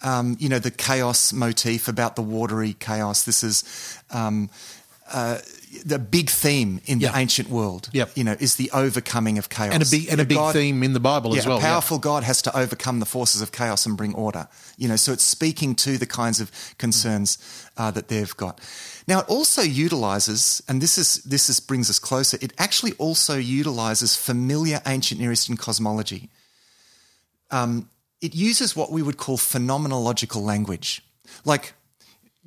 [0.01, 3.63] um, you know the chaos motif about the watery chaos this is
[4.11, 4.49] um,
[5.11, 5.39] uh,
[5.85, 7.11] the big theme in Yeah.
[7.11, 8.11] the ancient world Yep.
[8.15, 10.81] you know is the overcoming of chaos and a big and a big God- theme
[10.83, 11.57] in the Bible yeah, as well.
[11.57, 11.67] a yeah.
[11.67, 14.47] powerful God has to overcome the forces of chaos and bring order.
[14.77, 17.37] You know, so it's speaking to the kinds of concerns
[17.77, 18.59] uh, that they've got.
[19.09, 22.37] Now, it also utilizes, and this is this is brings us closer.
[22.41, 26.29] It actually also utilizes familiar ancient Near Eastern cosmology.
[27.49, 27.89] Um,
[28.21, 31.01] it uses what we would call phenomenological language,
[31.43, 31.73] like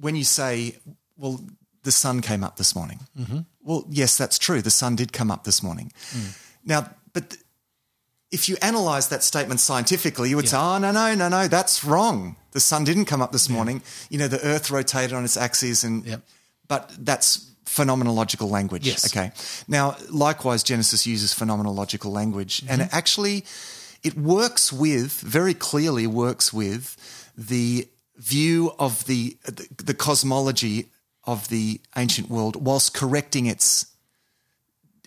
[0.01, 0.77] when you say,
[1.17, 1.41] "Well,
[1.83, 3.01] the sun came up this morning.
[3.19, 3.41] Mm-hmm.
[3.63, 4.63] Well, yes, that's true.
[4.63, 5.93] The sun did come up this morning.
[6.11, 6.39] Mm.
[6.65, 7.43] Now, but th-
[8.31, 10.51] if you analyze that statement scientifically, you would yeah.
[10.53, 12.37] say, oh, no, no, no, no, that's wrong.
[12.53, 13.57] The sun didn't come up this yeah.
[13.57, 13.83] morning.
[14.11, 16.23] You know, the earth rotated on its axis and, yep.
[16.69, 18.87] But that's phenomenological language.
[18.87, 19.15] Yes.
[19.15, 19.33] Okay.
[19.67, 22.73] Now, likewise, Genesis uses phenomenological language mm-hmm.
[22.73, 23.45] and it actually,
[24.03, 26.97] it works with, very clearly works with
[27.37, 30.91] the view of the, the, the cosmology
[31.25, 33.87] of the ancient world whilst correcting its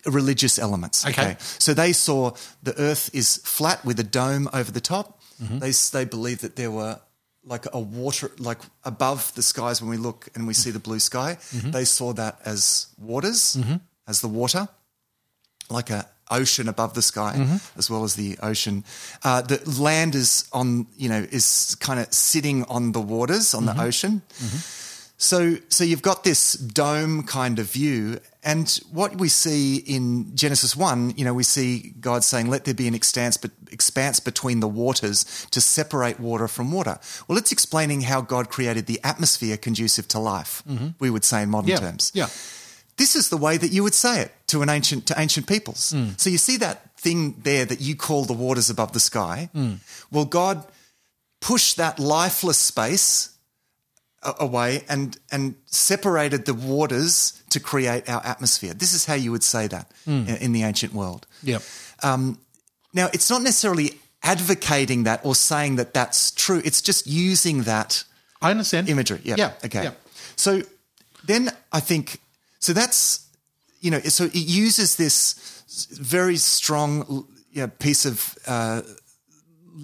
[0.06, 1.06] religious elements.
[1.06, 1.22] Okay.
[1.22, 1.36] okay.
[1.38, 2.32] So they saw
[2.62, 5.20] the earth is flat with a dome over the top.
[5.42, 5.58] Mm-hmm.
[5.58, 7.00] They, they believe that there were
[7.46, 10.98] like a water, like above the skies when we look and we see the blue
[10.98, 11.70] sky, mm-hmm.
[11.70, 13.76] they saw that as waters, mm-hmm.
[14.06, 14.68] as the water,
[15.70, 17.78] like a ocean above the sky, mm-hmm.
[17.78, 18.84] as well as the ocean.
[19.22, 23.64] Uh, the land is on, you know, is kind of sitting on the waters, on
[23.64, 23.80] the mm-hmm.
[23.80, 24.22] ocean.
[25.18, 30.76] So, so you've got this dome kind of view, and what we see in Genesis
[30.76, 33.38] one, you know, we see God saying, "Let there be an expanse,
[33.70, 36.98] expanse between the waters to separate water from water."
[37.28, 40.62] Well, it's explaining how God created the atmosphere conducive to life.
[40.68, 40.88] Mm-hmm.
[40.98, 41.78] We would say in modern yeah.
[41.78, 42.12] terms.
[42.14, 42.28] Yeah.
[42.98, 45.92] This is the way that you would say it to an ancient to ancient peoples.
[45.92, 46.20] Mm.
[46.20, 49.48] So you see that thing there that you call the waters above the sky.
[49.54, 49.78] Mm.
[50.10, 50.66] Well, God
[51.40, 53.35] pushed that lifeless space
[54.38, 58.74] away and and separated the waters to create our atmosphere.
[58.74, 60.28] This is how you would say that mm.
[60.28, 61.26] in, in, the ancient world.
[61.42, 61.58] Yeah.
[62.02, 62.38] Um,
[62.92, 66.60] now, it's not necessarily advocating that or saying that that's true.
[66.64, 68.04] It's just using that.
[68.42, 69.20] I understand imagery.
[69.22, 69.36] Yeah.
[69.38, 69.52] Yeah.
[69.64, 69.84] Okay.
[69.84, 69.92] Yeah.
[70.36, 70.62] So
[71.26, 72.20] then I think
[72.58, 72.72] so.
[72.72, 73.26] That's
[73.80, 74.00] you know.
[74.00, 75.62] So it uses this
[75.92, 78.36] very strong you know, piece of.
[78.46, 78.82] Uh,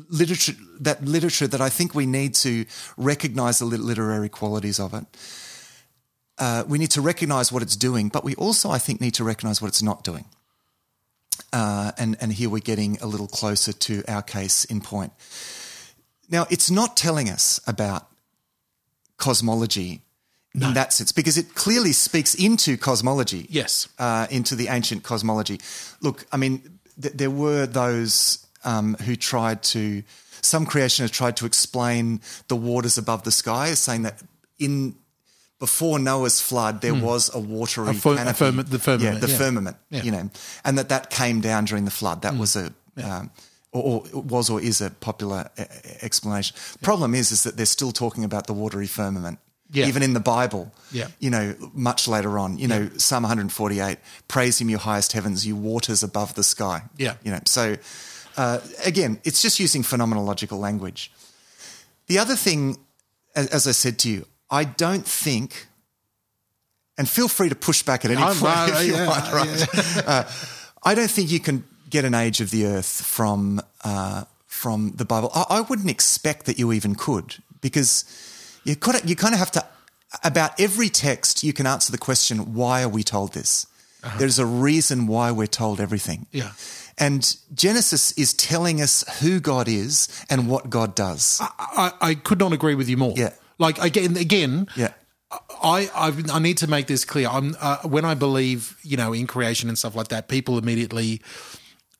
[0.09, 2.65] literature that literature that I think we need to
[2.97, 5.05] recognize the literary qualities of it.
[6.39, 9.25] Uh, we need to recognize what it's doing, but we also, I think, need to
[9.25, 10.25] recognize what it's not doing.
[11.53, 15.13] Uh, and and here we're getting a little closer to our case in point.
[16.31, 18.09] Now, it's not telling us about
[19.19, 20.01] cosmology
[20.55, 20.69] no.
[20.69, 23.47] in that sense because it clearly speaks into cosmology.
[23.51, 25.61] Yes, uh, into the ancient cosmology.
[26.01, 30.03] Look, I mean, th- there were those um, who tried to,
[30.41, 34.23] some creationists tried to explain the waters above the sky, saying that
[34.59, 34.95] in
[35.63, 37.03] before Noah's flood, there mm.
[37.03, 38.37] was a watery a fir- canopy.
[38.37, 39.15] Firma- the firmament.
[39.15, 39.39] Yeah, the yeah.
[39.39, 40.03] firmament, yeah.
[40.03, 40.29] you know,
[40.65, 42.23] and that that came down during the flood.
[42.23, 42.41] That mm.
[42.41, 43.19] was a, yeah.
[43.19, 43.31] um,
[43.71, 45.65] or, or, was or is a popular uh,
[46.01, 46.57] explanation.
[46.83, 49.39] Problem is, is that they're still talking about the watery firmament.
[49.71, 49.87] Yeah.
[49.87, 51.07] Even in the Bible, yeah.
[51.21, 55.55] you know, much later on, you know, Psalm 148, praise him, your highest heavens, you
[55.55, 56.83] waters above the sky.
[56.99, 57.15] Yeah.
[57.23, 57.77] You know, so
[58.37, 61.13] uh, again, it's just using phenomenological language.
[62.07, 62.79] The other thing,
[63.35, 65.67] as I said to you, I don't think,
[66.99, 69.33] and feel free to push back at any I'm, point uh, if you yeah, want,
[69.33, 69.69] right?
[69.75, 70.03] Yeah.
[70.07, 70.31] uh,
[70.85, 75.05] I don't think you can get an age of the earth from uh, from the
[75.05, 75.31] Bible.
[75.35, 78.05] I, I, wouldn't expect that you even could, because
[78.65, 79.67] you kind of, you kind of have to.
[80.23, 83.67] About every text, you can answer the question, "Why are we told this?"
[84.03, 84.19] Uh-huh.
[84.19, 86.27] There's a reason why we're told everything.
[86.33, 86.53] Yeah.
[86.99, 91.41] And Genesis is telling us who God is and what God does.
[91.41, 93.15] I, I, I could not agree with you more.
[93.17, 93.33] Yeah.
[93.59, 94.69] Like again, again.
[94.77, 94.93] Yeah.
[95.63, 97.29] I, I, I need to make this clear.
[97.29, 101.23] I'm uh, when I believe you know in creation and stuff like that, people immediately,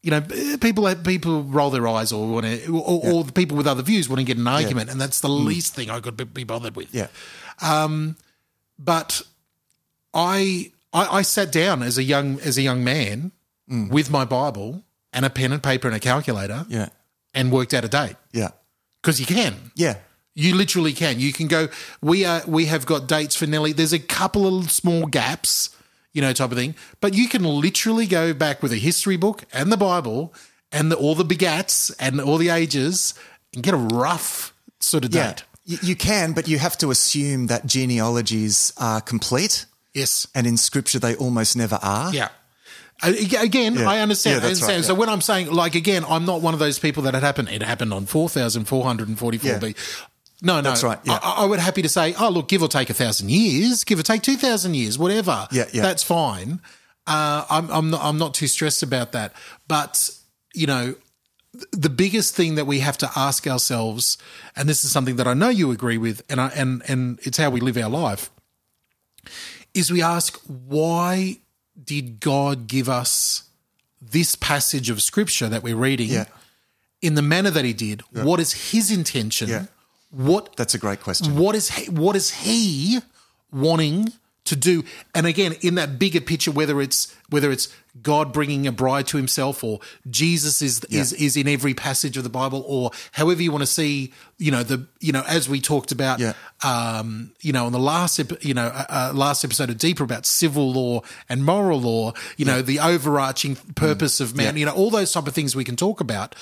[0.03, 0.21] you know,
[0.61, 3.13] people people roll their eyes or want to, or, yeah.
[3.13, 4.93] or, the people with other views want to get an argument, yeah.
[4.93, 5.47] and that's the mm.
[5.47, 6.95] least thing I could be bothered with.
[6.95, 7.07] Yeah.
[7.63, 8.17] Um,
[8.79, 9.23] but
[10.13, 13.33] I, I I sat down as a young as a young man
[13.73, 13.91] mm.
[13.91, 16.67] with my Bible and a pen and paper and a calculator.
[16.69, 16.89] Yeah.
[17.35, 18.17] And worked out a date.
[18.33, 18.51] Yeah.
[19.01, 19.73] Because you can.
[19.75, 19.97] Yeah.
[20.35, 21.19] You literally can.
[21.19, 21.69] You can go.
[22.01, 22.43] We are.
[22.47, 23.73] We have got dates for Nelly.
[23.73, 25.75] There's a couple of small gaps,
[26.13, 26.75] you know, type of thing.
[27.01, 30.35] But you can literally go back with a history book and the Bible
[30.71, 33.15] and the, all the begats and all the ages
[33.55, 35.45] and get a rough sort of date.
[35.65, 39.67] Yeah, you can, but you have to assume that genealogies are complete.
[39.95, 42.13] Yes, and in Scripture they almost never are.
[42.13, 42.29] Yeah.
[43.03, 43.91] Again, yeah.
[43.91, 44.37] I understand.
[44.37, 44.77] Yeah, I understand.
[44.77, 47.23] Right, so when I'm saying, like, again, I'm not one of those people that it
[47.23, 47.49] happened.
[47.49, 49.59] It happened on 4,444 yeah.
[49.59, 49.75] B.
[50.41, 50.63] No, no.
[50.63, 50.99] That's right.
[51.05, 51.19] Yeah.
[51.23, 53.99] I, I, would happy to say, oh, look, give or take a thousand years, give
[53.99, 55.47] or take 2,000 years, whatever.
[55.53, 55.83] Yeah, yeah.
[55.83, 56.61] That's fine.
[57.07, 59.33] Uh, I'm, I'm, not, I'm not too stressed about that.
[59.69, 60.11] But,
[60.55, 60.95] you know,
[61.73, 64.19] the biggest thing that we have to ask ourselves,
[64.57, 67.37] and this is something that I know you agree with, and I, and and it's
[67.37, 68.31] how we live our life,
[69.75, 71.39] is we ask why
[71.83, 73.45] did God give us
[74.01, 76.25] this passage of scripture that we're reading yeah.
[77.01, 78.03] in the manner that He did?
[78.13, 78.25] Yeah.
[78.25, 79.49] What is His intention?
[79.49, 79.67] Yeah.
[80.11, 81.37] What that's a great question.
[81.37, 83.01] What is he, what is He
[83.51, 84.13] wanting
[84.45, 84.83] to do.
[85.15, 87.69] And again, in that bigger picture, whether it's whether it's
[88.03, 89.79] God bringing a bride to Himself, or
[90.11, 91.01] Jesus is Yeah.
[91.01, 94.51] is is in every passage of the Bible, or however you want to see, you
[94.51, 96.33] know, the you know, as we talked about, Yeah.
[96.65, 100.27] um, you know, on the last you know uh, uh, last episode of Deeper about
[100.27, 104.57] civil law and moral law, you know, the overarching purpose of man, Mm.
[104.57, 104.59] Yeah.
[104.61, 106.35] you know, all those type of things we can talk about.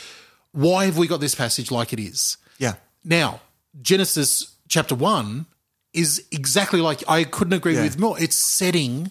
[0.52, 2.36] Why have we got this passage like it is?
[2.58, 2.74] Yeah.
[3.04, 3.40] Now,
[3.82, 5.46] Genesis chapter one
[5.92, 7.82] is exactly like I couldn't agree Yeah.
[7.82, 8.20] with more.
[8.20, 9.10] It's setting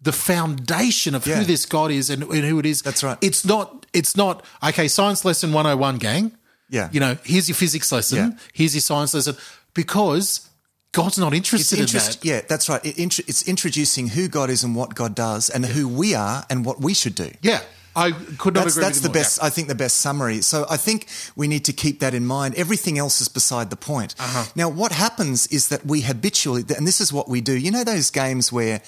[0.00, 1.36] the foundation of Yeah.
[1.38, 2.82] who this God is and, and who it is.
[2.82, 3.18] That's right.
[3.20, 3.86] It's not.
[3.92, 4.88] It's not okay.
[4.88, 6.32] Science lesson one hundred and one, gang.
[6.68, 6.88] Yeah.
[6.92, 8.18] You know, here's your physics lesson.
[8.18, 8.30] Yeah.
[8.52, 9.36] Here's your science lesson
[9.74, 10.48] because
[10.92, 12.18] God's not interested in that.
[12.22, 12.84] yeah, that's right.
[12.84, 12.98] It,
[13.28, 16.80] it's introducing who God is and what God does, and who we are and what
[16.80, 17.30] we should do.
[17.42, 17.60] Yeah,
[17.96, 18.84] I could not That's, agree.
[18.84, 19.14] that's the more.
[19.14, 19.42] best.
[19.42, 20.40] I think the best summary.
[20.42, 22.54] So I think we need to keep that in mind.
[22.56, 24.14] Everything else is beside the point.
[24.18, 24.44] Uh-huh.
[24.56, 27.56] Now, what happens is that we habitually, and this is what we do.
[27.56, 28.80] You know those games where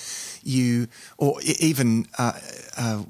[0.43, 0.89] you,
[1.19, 2.33] or even uh,
[2.77, 3.03] uh,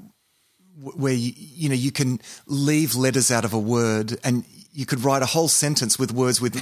[0.95, 4.43] where you, you know you can leave letters out of a word, and
[4.73, 6.55] you could write a whole sentence with words with.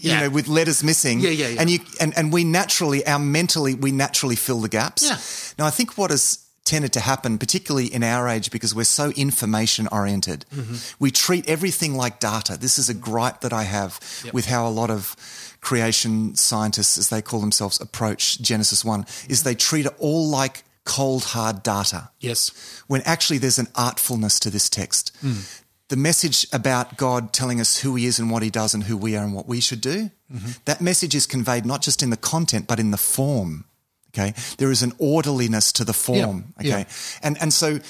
[0.00, 0.20] You Yeah.
[0.20, 1.60] know, with letters missing, Yeah, yeah, yeah.
[1.62, 5.02] and you and, and we naturally, our mentally, we naturally fill the gaps.
[5.02, 5.16] Yeah.
[5.58, 9.10] Now, I think what has tended to happen, particularly in our age, because we're so
[9.10, 10.76] information oriented, Mm-hmm.
[10.98, 12.56] we treat everything like data.
[12.58, 14.00] This is a gripe that I have
[14.32, 15.14] with how a lot of
[15.60, 20.64] creation scientists, as they call themselves, approach Genesis 1, is they treat it all like
[20.84, 22.50] cold, hard data Yes.
[22.86, 25.12] when actually there's an artfulness to this text.
[25.20, 25.40] Hmm.
[25.88, 28.96] The message about God telling us who He is and what He does and who
[28.96, 30.50] we are and what we should do, Mm-hmm.
[30.64, 33.66] that message is conveyed not just in the content but in the form.
[34.18, 36.54] Okay, there is an orderliness to the form.
[36.60, 36.86] Yeah, Okay,
[37.22, 37.80] and and so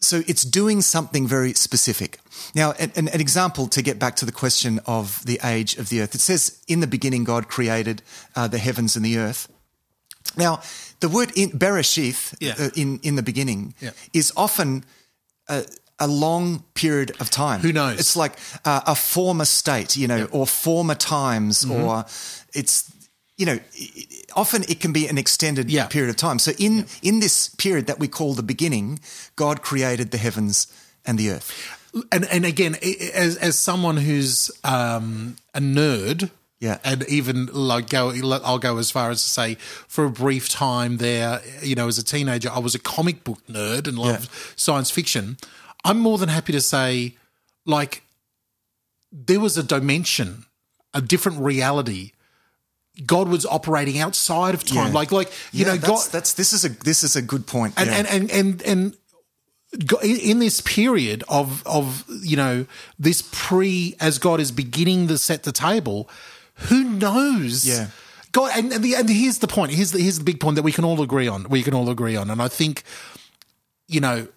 [0.00, 2.18] so it's doing something very specific.
[2.54, 6.00] Now, an, an example to get back to the question of the age of the
[6.00, 6.14] earth.
[6.14, 8.02] It says, "In the beginning, God created
[8.36, 9.48] uh, the heavens and the earth."
[10.36, 10.60] Now,
[11.00, 12.54] the word in Bereshith, Yeah.
[12.58, 13.92] uh, in in the beginning, Yeah.
[14.12, 14.84] is often
[15.48, 15.64] a,
[15.98, 17.60] a long period of time.
[17.60, 17.98] Who knows?
[17.98, 18.32] It's like
[18.64, 21.84] uh, a former state, you know, or former times, Mm-hmm.
[21.84, 22.04] or
[22.52, 22.84] it's
[23.36, 23.58] you know,
[24.34, 25.86] often it can be an extended Yeah.
[25.86, 26.38] period of time.
[26.38, 28.98] So in in this period that we call the beginning,
[29.36, 30.66] God created the heavens
[31.04, 31.52] and the earth.
[32.12, 32.76] and and again,
[33.14, 36.30] as as someone who's um, a nerd,
[36.60, 36.78] Yeah.
[36.84, 38.10] and even like go,
[38.44, 39.56] I'll go as far as to say,
[39.88, 43.40] for a brief time there, you know, as a teenager, I was a comic book
[43.48, 45.36] nerd and loved science fiction.
[45.84, 47.14] I'm more than happy to say,
[47.66, 48.02] like,
[49.12, 50.46] there was a dimension,
[50.92, 52.12] a different reality.
[53.04, 54.92] God was operating outside of time, Yeah.
[54.92, 57.46] like, like you Yeah, know, that's, God, that's this is a this is a good
[57.46, 57.74] point.
[57.76, 57.96] and, yeah.
[57.96, 58.96] and and and and
[59.86, 62.66] go- in in this period of of you know
[62.98, 66.08] this pre as God is beginning to set the table,
[66.70, 67.66] who knows?
[67.66, 67.88] Yeah.
[68.32, 69.72] God, and and, the, and here's the point.
[69.72, 71.48] Here's the here's the big point that we can all agree on.
[71.48, 72.82] We can all agree on, and I think,
[73.88, 74.28] you know,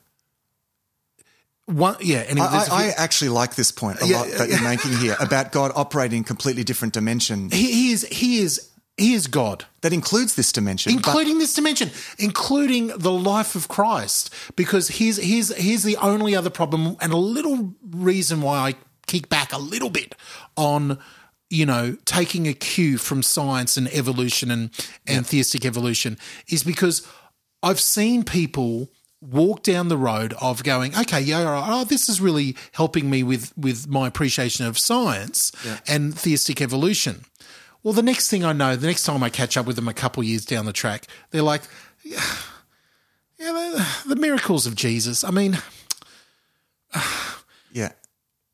[1.69, 2.19] one yeah.
[2.27, 5.51] Anyway, I, I, actually like this point a Yeah, lot that you're making here about
[5.51, 9.65] God operating in completely different dimension he, he is he is he is God.
[9.81, 10.93] that includes this dimension.
[10.95, 14.33] but- including this dimension, including the life of Christ.
[14.55, 18.75] Because here's here's here's the only other problem, and a little reason why I
[19.07, 20.15] kick back a little bit
[20.57, 20.99] on
[21.49, 24.69] you know taking a cue from science and evolution and
[25.07, 26.17] and theistic evolution
[26.49, 27.07] is because
[27.63, 28.89] I've seen people
[29.21, 33.23] walk down the road of going, okay, yeah, right, oh, this is really helping me
[33.23, 35.51] with with my appreciation of science
[35.87, 37.25] and theistic evolution.
[37.83, 39.93] Well, the next thing I know, the next time I catch up with them a
[39.93, 41.63] couple years down the track, they're like,
[42.03, 42.21] yeah,
[43.37, 45.23] yeah the, the miracles of Jesus.
[45.23, 45.57] I mean,
[47.71, 47.91] yeah,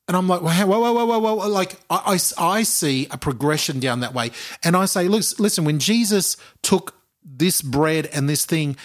[0.08, 1.48] and I'm like, whoa, whoa, whoa, whoa, whoa, whoa.
[1.48, 4.32] Like, I, I, I see a progression down that way.
[4.64, 6.94] And I say, look, listen, when Jesus took
[7.24, 8.78] this bread and this thing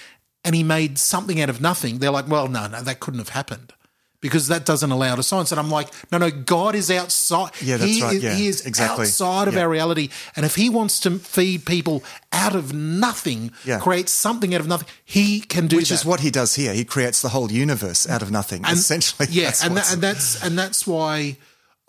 [0.44, 3.30] and he made something out of nothing, they're like, well, no, no, that couldn't have
[3.30, 3.72] happened
[4.20, 5.50] because that doesn't allow to science.
[5.50, 7.52] And I'm like, no, no, God is outside.
[7.62, 8.16] Yeah, that's he right.
[8.16, 9.04] Is, Yeah, he is exactly.
[9.06, 9.60] outside of Yeah.
[9.62, 10.10] our reality.
[10.36, 13.78] And if he wants to feed people out of nothing, Yeah.
[13.78, 16.74] create something out of nothing, he can do which that is what he does here.
[16.74, 18.62] He creates the whole universe out of nothing.
[18.66, 21.38] Essentially, yeah, that's and, that, and that's and that's why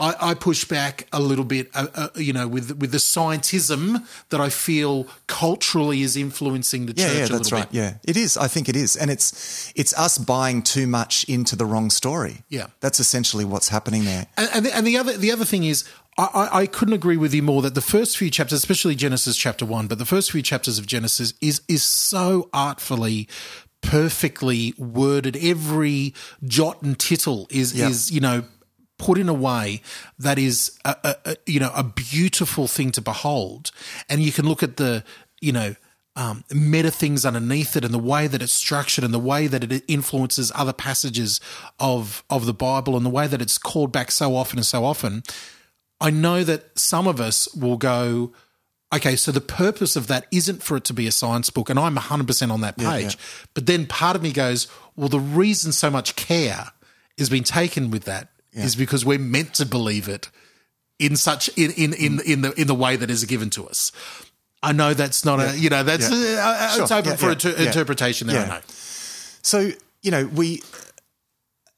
[0.01, 4.03] I, I push back a little bit, uh, uh, you know, with with the scientism
[4.29, 7.71] that I feel culturally is influencing the yeah, church yeah, a that's little right.
[7.71, 7.77] bit.
[7.77, 8.35] Yeah, it is.
[8.35, 12.43] I think it is, and it's it's us buying too much into the wrong story.
[12.49, 12.67] Yeah.
[12.79, 14.25] that's essentially what's happening there.
[14.37, 15.85] And, and, the, and the other the other thing is,
[16.17, 19.65] I, I, couldn't agree with you more that the first few chapters, especially Genesis chapter
[19.65, 23.27] one, but the first few chapters of Genesis is is so artfully,
[23.81, 25.37] perfectly worded.
[25.37, 27.89] Every jot and tittle is Yeah.
[27.89, 28.43] is you know
[29.01, 29.81] put in a way
[30.19, 33.71] that is a, a, a you know a beautiful thing to behold,
[34.07, 35.03] and you can look at the
[35.41, 35.75] you know
[36.15, 39.63] um, meta things underneath it and the way that it's structured and the way that
[39.63, 41.39] it influences other passages
[41.79, 44.85] of of the Bible and the way that it's called back so often and so
[44.85, 45.23] often,
[45.99, 48.33] I know that some of us will go,
[48.93, 51.79] okay, so the purpose of that isn't for it to be a science book, and
[51.79, 52.85] I'm 100% on that page.
[52.85, 53.47] Yeah, yeah.
[53.53, 56.67] But then part of me goes, well, the reason so much care
[57.17, 60.29] is being taken with that is because we're meant to believe it
[60.99, 63.91] in such in in in, in the in the way that is given to us.
[64.63, 66.17] I know that's not a you know that's Yeah.
[66.17, 67.65] uh, uh, it's open Yeah, for yeah, inter- yeah.
[67.67, 68.41] interpretation there.
[68.43, 68.59] I know.
[68.67, 69.71] So
[70.01, 70.61] you know, we.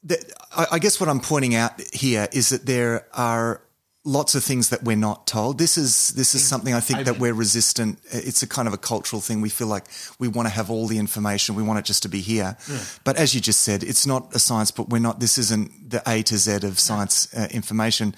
[0.05, 0.17] The,
[0.55, 3.61] I, I guess what I'm pointing out here is that there are
[4.05, 5.57] lots of things that we're not told.
[5.57, 7.99] This is this is something I think that we're resistant.
[8.11, 9.41] It's a kind of a cultural thing.
[9.41, 9.85] We feel like
[10.19, 11.55] we want to have all the information.
[11.55, 12.57] We want it just to be here.
[13.03, 14.87] But as you just said, it's not a science book.
[14.89, 15.19] We're not.
[15.19, 18.15] This isn't the A to Z of science uh, information.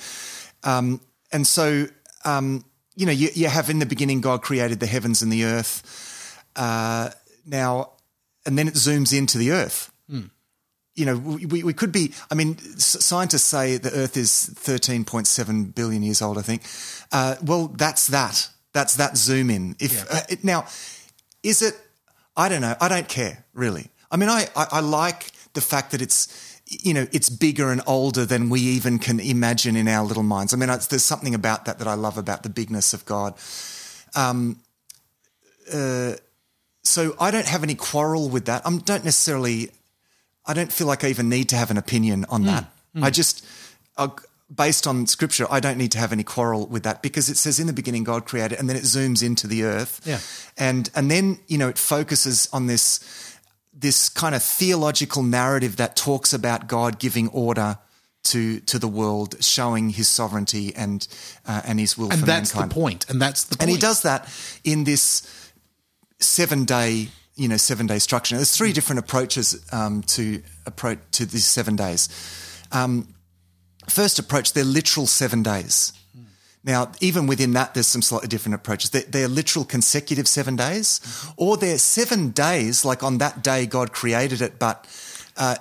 [0.63, 1.87] Um, and so,
[2.23, 2.65] um,
[2.95, 6.41] you know, you, you have in the beginning God created the heavens and the earth.
[6.55, 7.09] Uh,
[7.45, 7.91] now,
[8.45, 9.91] and then it zooms into the earth.
[10.95, 16.03] You know, we, we- could be, I mean, scientists say the earth is 13.7 billion
[16.03, 16.63] years old, I think.
[17.11, 18.49] Uh, well, that's that.
[18.71, 19.75] That's that zoom in.
[19.79, 20.65] If uh, it, Now,
[21.43, 21.75] is it,
[22.37, 22.75] I don't know.
[22.79, 23.89] I don't care, really.
[24.11, 27.81] I mean, I, I, I like the fact that it's, you know, it's bigger and
[27.87, 30.53] older than we even can imagine in our little minds.
[30.53, 33.35] I mean, there's something about that that I love about the bigness of God.
[34.15, 34.61] Um,
[35.73, 36.13] uh,
[36.83, 38.61] so I don't have any quarrel with that.
[38.65, 39.71] I don't necessarily,
[40.47, 42.65] I don't feel like I even need to have an opinion on that.
[43.01, 43.45] I just,
[43.97, 44.09] uh,
[44.55, 47.59] based on scripture, I don't need to have any quarrel with that because it says
[47.59, 50.19] in the beginning God created, and then it zooms into the earth, Yeah.
[50.57, 52.99] and and then you know it focuses on this
[53.73, 57.77] this kind of theological narrative that talks about God giving order.
[58.29, 61.07] To, to the world, showing His sovereignty and
[61.45, 62.71] uh, and His will And for that's mankind.
[62.71, 63.05] the point.
[63.09, 63.61] And that's the point.
[63.61, 64.27] And he does that
[64.63, 65.51] in this
[66.19, 68.35] seven day, you know, seven day structure.
[68.35, 72.09] Now, there's three different approaches um, to approach to these seven days.
[72.71, 73.13] Um,
[73.89, 75.93] first approach, they're literal seven days.
[76.63, 78.89] Now, even within that, there's some slightly different approaches.
[78.89, 80.99] They're, they're literal consecutive seven days,
[81.37, 84.87] or they're seven days, like on that day God created it, but
[85.37, 85.57] uh,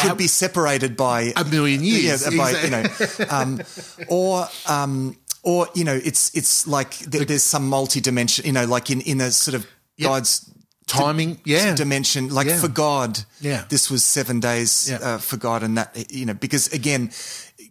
[0.00, 2.22] could be separated by A million years.
[2.32, 2.84] Yeah, by, you know,
[3.30, 3.62] um,
[4.08, 8.90] or um, or you know, it's it's like th- there's some multi-dimension, you know, like
[8.90, 9.66] in in a sort of
[10.00, 10.48] God's
[10.86, 11.74] Timing, yeah.
[11.74, 12.28] dimension.
[12.28, 12.60] Like Yeah.
[12.60, 13.64] for God, Yeah.
[13.68, 14.98] this was seven days Yeah.
[14.98, 17.10] uh, for God, and that you know, because again,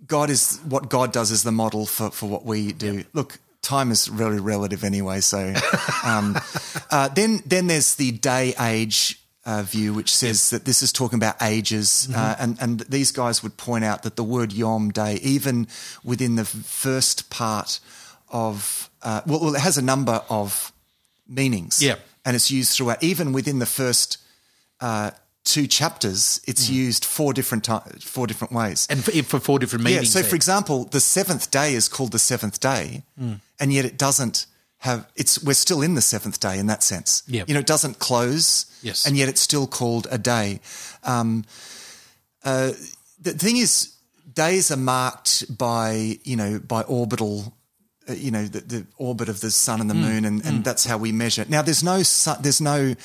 [0.07, 3.03] God is what God does is the model for for what we do.
[3.13, 3.39] Look.
[3.63, 5.53] Time is really relative anyway, so
[6.03, 6.35] um,
[6.89, 11.19] uh, then then there's the day age uh, view, which says that this is talking
[11.23, 12.19] about ages, Mm-hmm.
[12.19, 15.67] uh, and and these guys would point out that the word yom day, even
[16.03, 17.79] within the first part
[18.29, 20.71] of uh, well, well, it has a number of
[21.27, 21.95] meanings, Yeah.
[22.25, 23.01] And it's used throughout.
[23.03, 24.17] Even within the first
[24.79, 25.11] uh,
[25.43, 28.87] two chapters, it's used four different ti- four different ways.
[28.89, 30.11] and for, for four different yeah, meanings.
[30.13, 30.29] so there.
[30.29, 33.33] for example, the seventh day is called the seventh day, Hmm.
[33.59, 34.45] and yet it doesn't
[34.79, 35.07] have.
[35.15, 37.23] It's we're still in the seventh day in that sense.
[37.27, 37.47] Yep.
[37.47, 38.65] you know, it doesn't close.
[38.83, 39.05] Yes.
[39.05, 40.59] and yet it's still called a day.
[41.03, 41.45] Um,
[42.43, 42.71] uh,
[43.21, 43.93] the thing is,
[44.33, 47.53] days are marked by you know by orbital.
[48.11, 50.85] Uh, You know the, the orbit of the sun and the moon, and, and that's
[50.85, 51.45] how we measure.
[51.49, 52.95] Now, there's no sun, there's no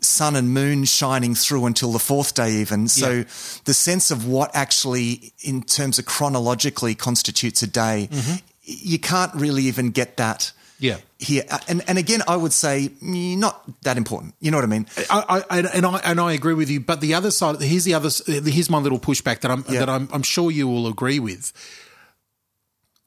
[0.00, 2.88] sun and moon shining through until the fourth day, even.
[2.88, 3.24] So, Yeah.
[3.64, 9.34] the sense of what actually, in terms of chronologically, constitutes a day, y- you can't
[9.34, 10.52] really even get that.
[10.78, 10.96] Yeah.
[11.18, 14.34] Here Uh, and and again, I would say mm, not that important.
[14.40, 14.86] You know what I mean?
[15.10, 16.80] I, I, and I and I agree with you.
[16.80, 18.08] But the other side, here's the other.
[18.50, 19.80] Here's my little pushback that I'm Yeah.
[19.80, 21.52] that I'm, I'm sure you will agree with.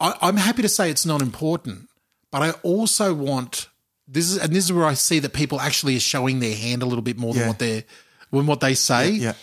[0.00, 1.88] I, I'm happy to say it's not important,
[2.30, 3.68] but I also want
[4.06, 6.82] this is and this is where I see that people actually are showing their hand
[6.82, 7.84] a little bit more than what they're
[8.30, 9.10] when what they say.
[9.10, 9.34] Yeah.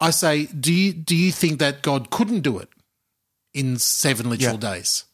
[0.00, 2.68] I say, do you do you think that God couldn't do it
[3.52, 4.74] in seven literal Yeah.
[4.74, 5.04] days?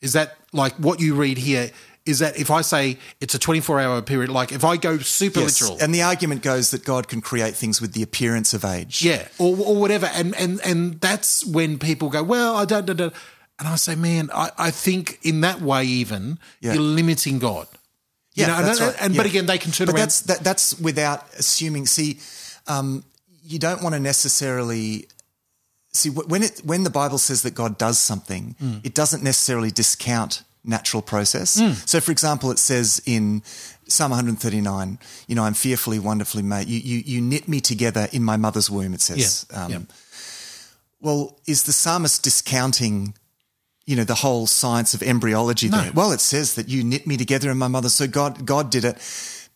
[0.00, 1.70] Is that like what you read here?
[2.04, 4.98] Is that if I say it's a twenty four hour period, like if I go
[4.98, 5.60] super Yes.
[5.60, 9.02] literal, And the argument goes that God can create things with the appearance of age.
[9.02, 12.96] yeah, or or whatever, and and and that's when people go, well, I don't, don't,
[12.96, 13.14] don't.
[13.58, 16.74] And I say, man, I, I think in that way, even Yeah.
[16.74, 17.66] you're limiting God.
[18.34, 18.96] You Yeah, know, that's and- right.
[19.00, 20.02] and- but again, they can turn But around.
[20.02, 21.86] that's that, that's without assuming.
[21.86, 22.18] See,
[22.66, 23.02] um,
[23.42, 25.08] you don't want to necessarily
[25.92, 28.78] see when it when the Bible says that God does something, Hmm.
[28.84, 31.60] it doesn't necessarily discount natural process.
[31.86, 33.42] So, for example, it says in
[33.88, 34.98] Psalm 139,
[35.28, 36.68] you know, I'm fearfully, wonderfully made.
[36.68, 38.92] You you you knit me together in my mother's womb.
[38.92, 39.46] It says.
[39.50, 39.78] Yeah, Um, yeah.
[41.00, 43.14] Well, is the psalmist discounting?
[43.86, 45.68] You know the whole science of embryology.
[45.68, 45.92] There.
[45.94, 47.88] Well, it says that you knit me together in my mother.
[47.88, 48.98] So God, God did it.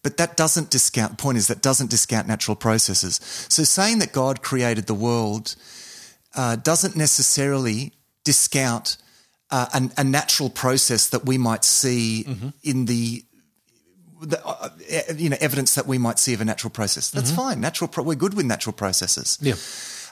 [0.02, 3.20] But that doesn't discount, point is that doesn't discount natural processes.
[3.50, 5.56] So saying that God created the world
[6.34, 7.92] uh, doesn't necessarily
[8.24, 8.96] discount
[9.50, 12.48] uh, a, a, natural process that we might see mm-hmm.
[12.62, 13.24] in the,
[14.22, 14.68] the uh,
[15.16, 17.10] you know evidence that we might see of a natural process.
[17.10, 17.40] That's mm-hmm.
[17.40, 17.60] fine.
[17.60, 19.38] Natural, pro- we're good with natural processes.
[19.40, 19.54] Yeah.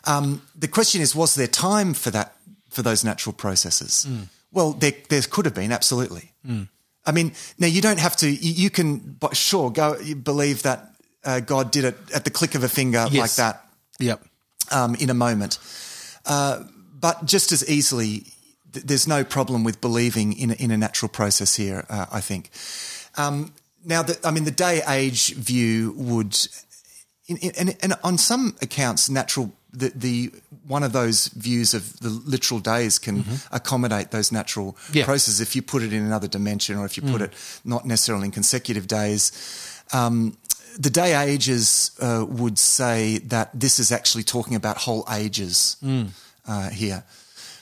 [0.05, 2.35] Um, the question is, was there time for that
[2.69, 4.07] for those natural processes?
[4.09, 4.29] Mm.
[4.53, 6.33] Well, there there could have been absolutely.
[6.47, 6.69] Mm.
[7.07, 8.29] I mean, now you don't have to.
[8.29, 9.97] You, you can, sure, go.
[10.15, 10.95] Believe that
[11.25, 13.21] uh, God did it at the click of a finger yes.
[13.21, 13.65] like that.
[14.01, 14.25] Yep.
[14.71, 15.59] Um, in a moment,
[16.27, 16.63] uh,
[17.01, 18.27] but just as easily,
[18.73, 21.87] th- there's no problem with believing in a, in a natural process here.
[21.89, 22.51] Uh, I think.
[23.17, 23.53] Um,
[23.85, 26.37] now, the, I mean, the day age view would,
[27.27, 30.33] in, in, and on some accounts, natural the, the
[30.67, 33.55] one of those views of the literal days can mm-hmm.
[33.55, 35.05] accommodate those natural yeah.
[35.05, 37.25] processes if you put it in another dimension or if you put mm.
[37.25, 39.33] it not necessarily in consecutive days.
[39.93, 40.37] Um,
[40.79, 46.09] the day ages uh, would say that this is actually talking about whole ages mm.
[46.47, 47.05] uh, here,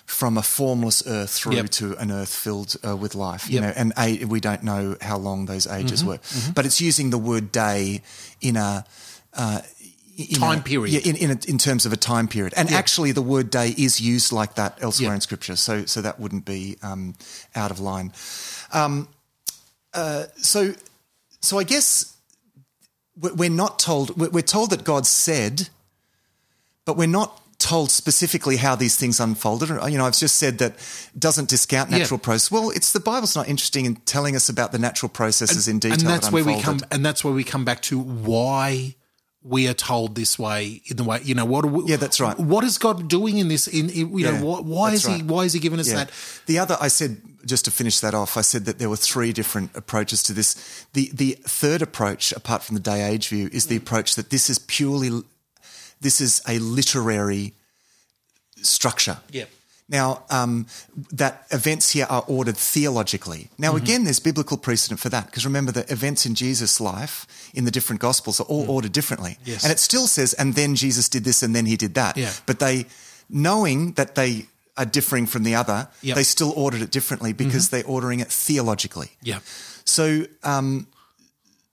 [0.05, 1.71] from a formless earth through yep.
[1.71, 3.49] to an earth filled uh, with life.
[3.49, 3.53] Yep.
[3.53, 6.11] You know, and a- we don't know how long those ages mm-hmm.
[6.11, 6.53] were, mm-hmm.
[6.53, 8.03] but it's using the word day
[8.41, 8.85] in a
[9.37, 9.61] uh,
[10.35, 10.93] time a, period.
[10.93, 12.55] Yeah, in, in, a, in, terms of a time period.
[12.57, 12.77] And yeah.
[12.77, 15.15] actually, the word day is used like that elsewhere yeah.
[15.15, 17.15] in Scripture, so, so that wouldn't be um,
[17.55, 18.13] out of line.
[18.73, 19.09] Um,
[19.93, 20.75] uh, so,
[21.41, 22.17] so I guess
[23.17, 25.69] we're not told, we're told that God said,
[26.85, 29.69] but we're not told specifically how these things unfolded.
[29.69, 30.75] You know, I've just said that
[31.19, 32.25] doesn't discount natural yeah.
[32.25, 32.51] process.
[32.51, 35.91] Well, it's the Bible's not interesting in telling us about the natural processes and, in
[35.91, 36.07] detail.
[36.07, 36.81] And that's that where we come.
[36.91, 38.95] And that's where we come back to why
[39.47, 42.39] we are told this way in the way you know what we, yeah that's right.
[42.39, 45.21] what is god doing in this in, in you yeah, know why is right.
[45.21, 46.05] he why is he giving us yeah.
[46.05, 46.11] that?
[46.47, 49.33] The other i said just to finish that off i said that there were three
[49.33, 50.87] different approaches to this.
[50.93, 53.83] The the third approach apart from the day age view is the mm.
[53.83, 55.23] approach that this is purely
[56.01, 57.55] this is a literary
[58.63, 59.19] structure.
[59.31, 59.45] Yeah
[59.89, 60.67] now, um,
[61.13, 63.51] that events here are ordered theologically.
[63.57, 63.85] Now, mm-hmm.
[63.85, 67.71] again, there's biblical precedent for that because remember the events in Jesus' life in the
[67.71, 68.71] different gospels are all mm.
[68.71, 69.39] ordered differently.
[69.45, 69.63] Yes.
[69.63, 72.17] And it still says, and then Jesus did this and then he did that.
[72.17, 72.33] Yeah.
[72.47, 72.87] But they,
[73.31, 76.17] knowing that they are differing from the other, yep.
[76.17, 77.77] they still ordered it differently because mm-hmm.
[77.77, 79.11] they're ordering it theologically.
[79.23, 79.39] Yeah.
[79.85, 80.89] So, um,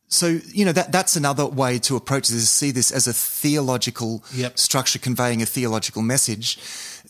[0.07, 3.13] so you know that that's another way to approach this: is see this as a
[3.13, 4.59] theological yep.
[4.59, 6.59] structure conveying a theological message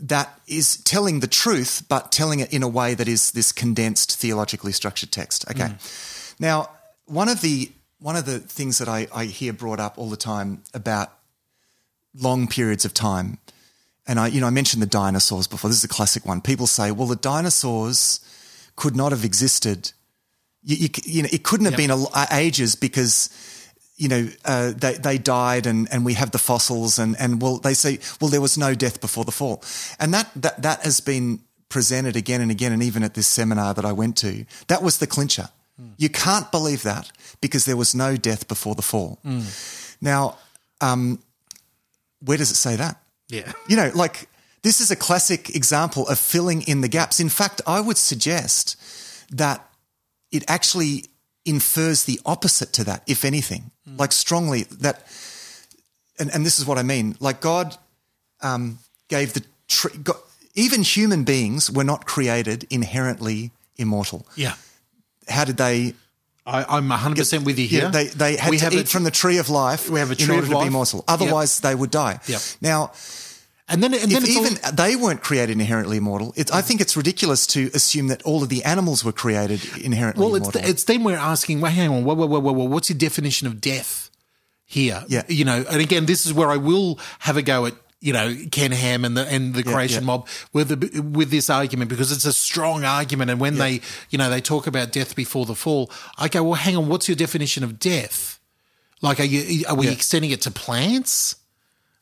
[0.04, 4.18] that is telling the truth, but telling it in a way that is this condensed,
[4.18, 5.50] theologically structured text.
[5.50, 5.70] Okay.
[5.70, 6.36] Mm.
[6.40, 6.70] Now,
[7.06, 10.18] one of the one of the things that I, I hear brought up all the
[10.18, 11.14] time about
[12.14, 13.38] long periods of time,
[14.06, 15.70] and I, you know, I mentioned the dinosaurs before.
[15.70, 16.42] This is a classic one.
[16.42, 18.20] People say, well, the dinosaurs
[18.76, 19.94] could not have existed.
[20.64, 21.90] You, you, you know, it couldn't have yep.
[21.90, 23.30] been a, ages because
[24.04, 27.58] you know, uh, they, they died and, and we have the fossils and, and well,
[27.58, 29.64] they say, well, there was no death before the fall.
[29.98, 31.40] And that, that, that has been
[31.70, 32.74] presented again and again.
[32.74, 35.48] And even at this seminar that I went to, that was the clincher.
[35.82, 35.94] Mm.
[35.98, 39.20] You can't believe that because there was no death before the fall.
[39.26, 39.98] Mm.
[40.02, 40.38] Now,
[40.82, 41.20] um,
[42.20, 43.02] where does it say that?
[43.30, 43.54] Yeah.
[43.70, 44.28] You know, like
[44.64, 47.22] this is a classic example of filling in the gaps.
[47.22, 48.76] In fact, I would suggest
[49.32, 49.66] that
[50.30, 51.06] it actually
[51.46, 54.00] infers the opposite to that, if anything, mm.
[54.00, 55.06] like strongly that.
[56.20, 57.16] And, and this is what I mean.
[57.20, 57.76] Like God
[58.42, 59.92] um, gave the tree,
[60.56, 64.26] even human beings were not created inherently immortal.
[64.36, 64.54] Yeah.
[65.28, 65.96] How did they?
[66.46, 67.84] I, am 100 percent with you here.
[67.84, 69.90] Yeah, they they had we to eat from the tree of life.
[69.90, 70.64] We have a tree in order of to life.
[70.66, 71.06] be immortal.
[71.08, 71.72] Otherwise, yep.
[71.72, 72.20] they would die.
[72.28, 72.42] Yep.
[72.62, 72.92] Now,
[73.74, 74.72] and then, and then if even all...
[74.72, 78.64] they weren't created inherently immortal, I think it's ridiculous to assume that all of the
[78.64, 80.62] animals were created inherently well, immortal.
[80.62, 82.90] Well, it's, it's then we're asking, well, hang on, whoa, whoa, whoa, whoa, whoa, what's
[82.90, 84.10] your definition of death
[84.66, 85.04] here?
[85.08, 85.24] Yeah.
[85.28, 87.74] You know, and again, this is where I will have a go at
[88.04, 90.08] you know Ken Ham and the and the creation yeah.
[90.08, 93.32] mob with the, with this argument because it's a strong argument.
[93.32, 93.64] And when yeah.
[93.64, 96.90] they you know they talk about death before the fall, I go, well, hang on,
[96.90, 98.42] what's your definition of death?
[99.02, 101.38] Like, are you are we extending it to plants?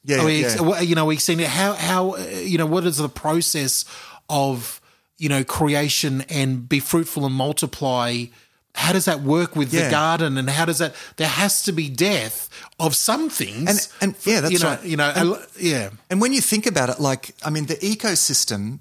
[0.04, 0.80] Yeah, we, yeah.
[0.80, 1.48] you know, we've seen it.
[1.48, 3.86] How, how, you know, what is the process
[4.30, 4.82] of,
[5.18, 8.26] you know, creation and be fruitful and multiply?
[8.74, 9.86] How does that work with yeah.
[9.86, 10.38] the garden?
[10.38, 10.96] And how does that?
[11.18, 12.50] There has to be death
[12.80, 13.94] of some things.
[14.02, 14.84] And, and yeah, that's you know, right.
[14.84, 15.90] You know, and, yeah.
[16.10, 18.80] And when you think about it, like, I mean, the ecosystem,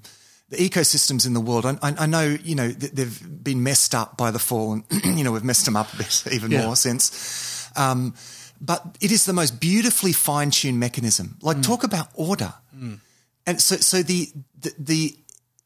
[0.49, 4.31] the ecosystems in the world, I, I, know, you know, they've been messed up by
[4.31, 4.83] the fall, and
[5.17, 6.65] you know, we've messed them up a bit even yeah.
[6.65, 7.69] more since.
[7.75, 8.15] Um,
[8.61, 11.37] but it is the most beautifully fine tuned mechanism.
[11.41, 11.63] Like, mm.
[11.63, 12.53] talk about order.
[12.77, 12.99] Mm.
[13.47, 14.29] And so, so the,
[14.59, 15.15] the, the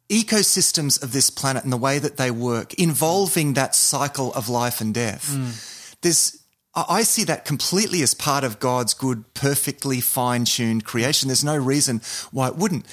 [0.10, 4.80] ecosystems of this planet and the way that they work, involving that cycle of life
[4.80, 5.96] and death, mm.
[6.02, 6.42] there's,
[6.74, 11.28] I I see that completely as part of God's good, perfectly fine tuned creation.
[11.28, 12.02] There's no reason
[12.32, 12.86] why it wouldn't.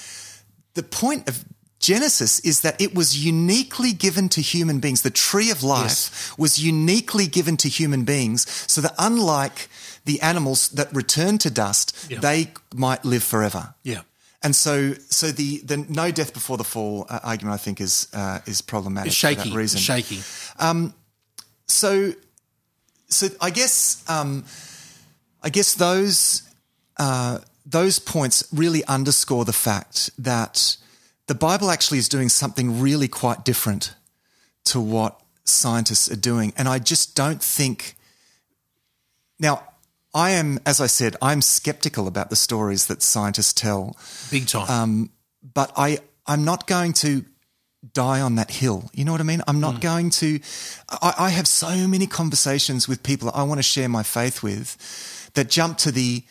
[0.74, 1.45] The point of
[1.79, 5.03] Genesis is that it was uniquely given to human beings.
[5.03, 9.69] The tree of life was uniquely given to human beings so that unlike
[10.05, 12.20] the animals that return to dust, Yeah.
[12.20, 13.74] they might live forever.
[13.85, 14.03] Yeah.
[14.45, 18.09] And so, so the, the no death before the fall uh, argument, I think, is
[18.12, 19.79] uh, is problematic It's for that reason.
[19.81, 20.20] Shaky.
[21.66, 22.12] So,
[23.09, 24.45] so I guess um,
[25.43, 26.43] I guess those
[26.97, 30.77] uh, those points really underscore the fact that
[31.29, 33.95] the Bible actually is doing something really quite different
[34.65, 37.95] to what scientists are doing, and I just don't think.
[39.39, 39.62] Now,
[40.14, 43.97] I am, as I said, I'm skeptical about the stories that scientists tell
[44.30, 44.68] Big time.
[44.70, 45.10] Um,
[45.55, 47.24] but I I'm not going to
[47.94, 48.90] die on that hill.
[48.93, 49.43] You know what I mean?
[49.48, 50.39] I'm not going to.
[50.89, 55.30] I, I have so many conversations with people I want to share my faith with
[55.34, 56.22] that jump to the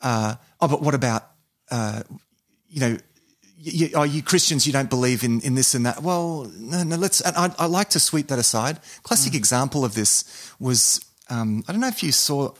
[0.00, 1.26] uh, oh, but what about
[1.70, 2.02] uh,
[2.68, 2.96] you know?
[3.62, 4.66] You, are you Christians?
[4.66, 6.02] You don't believe in, in this and that?
[6.02, 6.96] Well, no, no.
[6.96, 7.20] Let's.
[7.20, 8.80] And I, I like to sweep that aside.
[9.02, 10.98] Classic example of this was
[11.28, 12.52] um, I don't know if you saw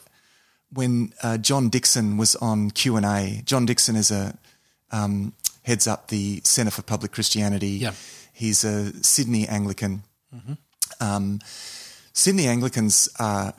[0.72, 3.42] when uh, John Dickson was on Q and A.
[3.44, 4.36] John Dickson is a
[4.92, 5.32] um,
[5.62, 7.68] heads up the Centre for Public Christianity.
[7.68, 7.92] Yeah.
[8.32, 10.02] He's a Sydney Anglican.
[11.00, 11.40] Um,
[12.12, 13.54] Sydney Anglicans are,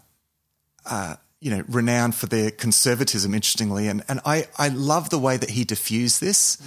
[0.86, 5.38] uh, you know, renowned for their conservatism, interestingly, and and I I love the way
[5.38, 6.58] that he diffused this.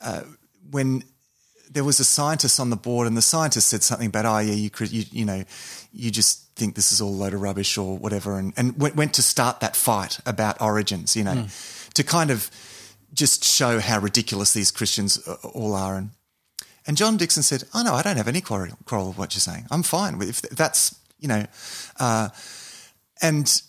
[0.00, 0.22] Uh,
[0.70, 1.04] when
[1.70, 4.52] there was a scientist on the board, and the scientist said something about, "Oh yeah,
[4.52, 5.44] you you, you know,
[5.92, 8.96] you just think this is all a load of rubbish or whatever," and and went,
[8.96, 11.46] went to start that fight about origins, you know,
[11.94, 12.50] to kind of
[13.12, 16.10] just show how ridiculous these Christians uh, all are, and
[16.86, 19.40] and John Dickson said, "Oh no, I don't have any quarrel, quarrel with what you're
[19.40, 19.66] saying.
[19.70, 21.46] I'm fine with if that's you know,"
[21.98, 22.28] uh,
[23.22, 23.62] and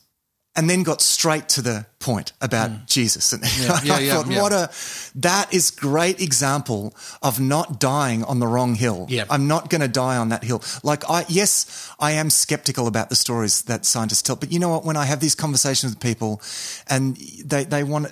[0.55, 3.31] and then got straight to the point about Jesus.
[3.33, 3.85] And Mm.
[3.85, 4.41] Yeah, I yeah, thought, yeah.
[4.41, 4.69] what a
[5.15, 9.05] that is great example of not dying on the wrong hill.
[9.09, 9.25] Yeah.
[9.29, 10.61] I'm not going to die on that hill.
[10.83, 14.69] Like I, yes, I am skeptical about the stories that scientists tell, but you know
[14.69, 14.83] what?
[14.85, 16.41] When I have these conversations with people,
[16.87, 17.15] and
[17.45, 18.07] they they want,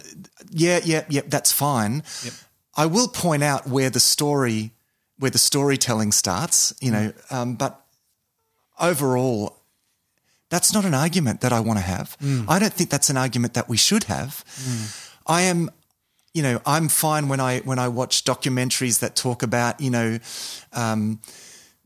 [0.52, 2.04] yeah, yeah, yeah, that's fine.
[2.78, 4.72] I will point out where the story,
[5.18, 6.74] where the storytelling starts.
[6.80, 7.82] You know, um, but
[8.80, 9.58] overall,
[10.50, 12.18] that's not an argument that I want to have.
[12.48, 14.44] I don't think that's an argument that we should have.
[15.28, 15.70] I am,
[16.34, 20.20] you know, I'm fine when I when I watch documentaries that talk about, you know,
[20.74, 21.20] um,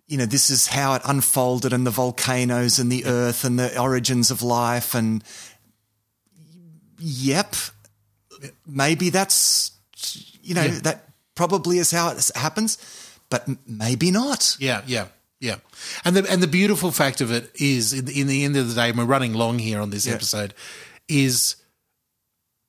[0.07, 3.77] you know, this is how it unfolded and the volcanoes and the earth and the
[3.79, 5.23] origins of life and
[6.99, 7.55] yep,
[8.65, 9.71] maybe that's
[10.41, 10.79] you know Yeah.
[10.83, 11.03] that
[11.35, 12.77] probably is how it happens,
[13.29, 14.55] but maybe not.
[14.59, 15.07] Yeah, yeah,
[15.43, 15.57] yeah.
[16.05, 18.67] And the and the beautiful fact of it is, in the, in the end of
[18.69, 20.13] the day, and we're running long here on this Yeah.
[20.13, 20.53] episode,
[21.09, 21.57] is,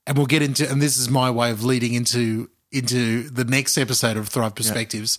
[0.07, 3.79] and we'll get into, and this is my way of leading into into the next
[3.79, 5.19] episode of Thrive Perspectives.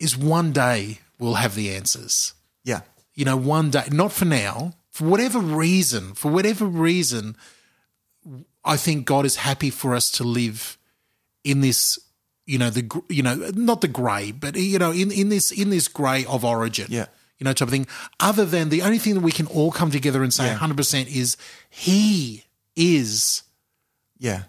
[0.00, 2.34] Is one day we'll have the answers.
[2.64, 2.80] Yeah,
[3.14, 7.36] You know, one day, not for now, for whatever reason, for whatever reason,
[8.64, 10.76] I think God is happy for us to live
[11.44, 11.98] in this,
[12.46, 15.70] you know, the you know, not the grey, but you know, in in this in
[15.70, 17.06] this grey of origin, Yeah.
[17.38, 17.86] you know, type of thing.
[18.20, 20.54] Other than the only thing that we can all come together and say Yeah.
[20.54, 21.36] hundred percent is
[21.70, 22.44] He
[22.74, 23.42] is,
[24.18, 24.42] yeah.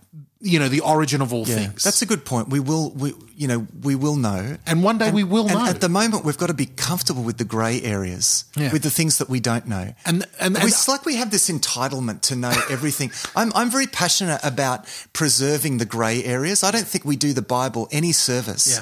[0.45, 1.83] You know, the origin of all Yeah, things.
[1.83, 2.49] that's a good point.
[2.49, 5.65] We will, we, you know, we will know, and one day we will and know.
[5.65, 8.71] at the moment, we've got to be comfortable with the grey areas, Yeah.
[8.73, 9.93] with the things that we don't know.
[10.05, 13.11] And- and- and- it's like we have this entitlement to know everything.
[13.35, 16.61] I'm I'm very passionate about preserving the grey areas.
[16.63, 18.81] I don't think we do the Bible any service Yeah.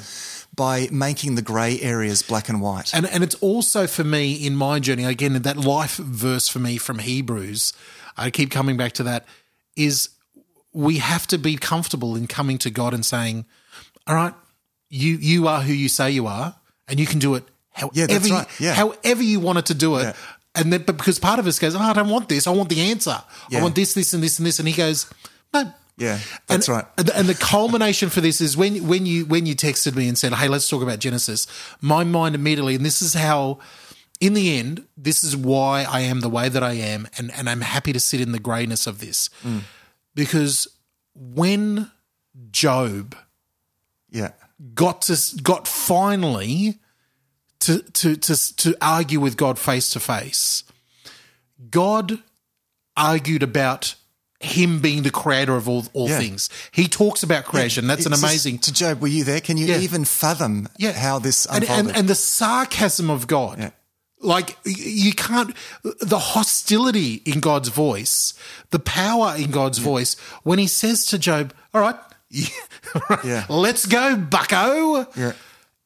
[0.56, 2.92] by making the grey areas black and white.
[2.92, 6.76] And and it's also for me in my journey again that life verse for me
[6.78, 7.72] from Hebrews.
[8.16, 9.24] I keep coming back to that
[9.76, 10.08] is
[10.72, 13.44] we have to be comfortable in coming to God and saying,
[14.06, 14.34] "All right,
[14.88, 16.54] you you are who you say you are,
[16.88, 18.46] and you can do it however Yeah, you, right.
[18.60, 18.74] Yeah.
[18.74, 20.12] however you want it to do it." Yeah.
[20.54, 22.46] And then, but because part of us goes, oh, I don't want this.
[22.46, 23.22] I want the answer.
[23.50, 24.58] I want this, this, and this, and this.
[24.58, 25.06] And he goes,
[25.54, 26.84] No, Yeah, that's and, right.
[26.98, 30.18] And, and the culmination for this is when when you when you texted me and
[30.18, 31.46] said, "Hey, let's talk about Genesis."
[31.80, 33.60] My mind immediately, and this is how,
[34.20, 37.48] in the end, this is why I am the way that I am, and and
[37.48, 39.62] I'm happy to sit in the greyness of this, Mm.
[40.14, 40.68] Because
[41.14, 41.90] when
[42.50, 43.16] Job
[44.10, 44.32] Yeah.
[44.74, 46.78] got to got finally
[47.60, 50.64] to to to to argue with God face to face.
[51.70, 52.18] God
[52.96, 53.94] argued about
[54.40, 56.18] him being the creator of all all Yeah.
[56.18, 56.50] things.
[56.72, 57.86] He talks about creation.
[57.86, 58.58] That's an just- amazing.
[58.60, 59.40] To Job, were you there?
[59.40, 59.78] Can you Yeah.
[59.78, 60.92] even fathom Yeah.
[60.92, 61.86] how this and, unfolded?
[61.90, 63.72] and and the sarcasm of God.
[64.22, 68.34] Like you can't the hostility in God's voice,
[68.70, 69.84] the power in God's yeah.
[69.84, 71.96] voice when he says to Job, "All right,
[73.24, 73.46] yeah.
[73.48, 75.32] let's go, bucko." Yeah.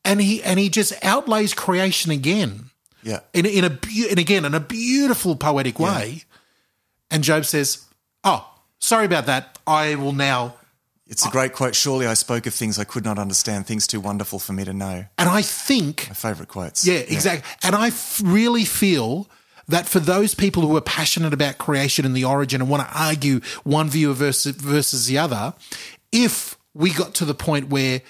[0.05, 2.71] And he and he just outlays creation again.
[3.03, 3.21] Yeah.
[3.33, 3.79] In in a
[4.11, 6.09] and again in a beautiful poetic way.
[6.09, 6.23] Yeah.
[7.11, 7.85] And Job says,
[8.23, 8.49] "Oh,
[8.79, 9.59] sorry about that.
[9.67, 10.55] I will now
[11.09, 11.75] it's a great quote.
[11.75, 14.73] Surely I spoke of things I could not understand, things too wonderful for me to
[14.73, 15.05] know.
[15.19, 16.07] And I think.
[16.09, 16.87] My favourite quotes.
[16.87, 17.49] Yeah, exactly.
[17.49, 17.69] Yeah.
[17.69, 19.29] And I f- really feel
[19.69, 22.99] that for those people who are passionate about creation and the origin and want to
[22.99, 25.55] argue one view versus, versus the other,
[26.11, 28.03] if we got to the point where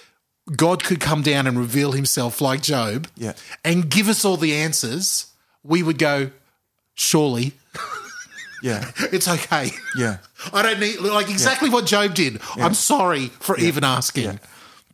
[0.55, 3.35] God could come down and reveal himself like Job yeah.
[3.65, 5.27] and give us all the answers,
[5.63, 6.31] we would go,
[6.95, 7.53] surely
[8.67, 8.91] yeah.
[9.13, 9.71] It's okay.
[9.97, 10.19] Yeah.
[10.53, 11.75] I don't need, like, exactly yeah.
[11.75, 12.41] what Job did.
[12.57, 12.67] Yeah.
[12.67, 13.69] I'm sorry for yeah.
[13.69, 14.41] even asking.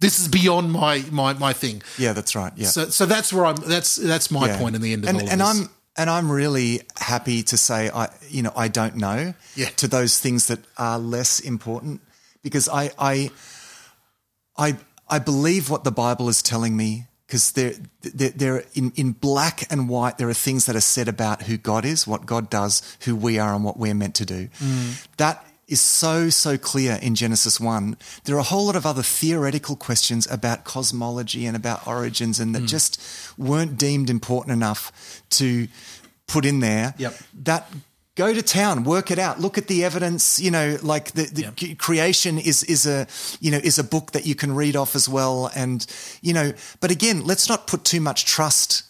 [0.01, 1.83] This is beyond my, my, my thing.
[1.97, 2.53] Yeah, that's right.
[2.57, 2.69] Yeah.
[2.69, 5.25] So, so that's where I'm, that's, that's my point in the end of and, all
[5.25, 5.61] of and this.
[5.61, 9.35] I'm, and I'm really happy to say I, you know, I don't know.
[9.55, 9.69] Yeah.
[9.77, 12.01] To those things that are less important,
[12.43, 13.31] because I, I,
[14.57, 14.77] I,
[15.09, 17.73] I believe what the Bible is telling me because there,
[18.03, 21.57] there, there, in, in black and white, there are things that are said about who
[21.57, 24.49] God is, what God does, who we are, and what we're meant to do.
[24.59, 25.07] Mm.
[25.17, 27.97] That is so, so clear in Genesis 1.
[28.25, 32.55] There are a whole lot of other theoretical questions about cosmology and about origins, and
[32.55, 32.69] that mm.
[32.69, 33.03] just
[33.39, 35.69] weren't deemed important enough to
[36.27, 36.93] put in there.
[36.99, 37.15] Yep.
[37.45, 37.67] That
[38.15, 40.41] go to town, work it out, look at the evidence.
[40.41, 43.07] You know, like the, the creation is is a
[43.41, 45.85] you know is a book that you can read off as well, and
[46.21, 46.53] you know.
[46.81, 48.85] But again, let's not put too much trust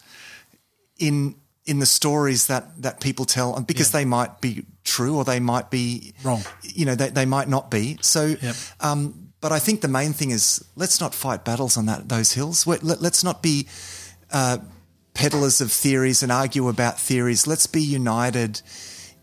[0.99, 4.01] in in the stories that that people tell, because yeah.
[4.01, 6.43] they might be true or they might be wrong.
[6.63, 7.99] You know, they they might not be.
[8.01, 8.37] So.
[8.41, 8.57] Yep.
[8.81, 12.31] Um, but I think the main thing is let's not fight battles on that those
[12.31, 12.65] hills.
[12.65, 13.67] Let, us not be
[14.31, 14.59] uh,
[15.15, 17.45] peddlers of theories and argue about theories.
[17.49, 18.63] Let's be united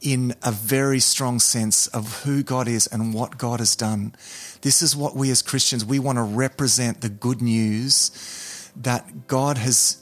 [0.02, 4.14] in a very strong sense of who God is and what God has done.
[4.62, 9.58] This is what we as Christians, we want to represent the good news that God
[9.58, 9.98] has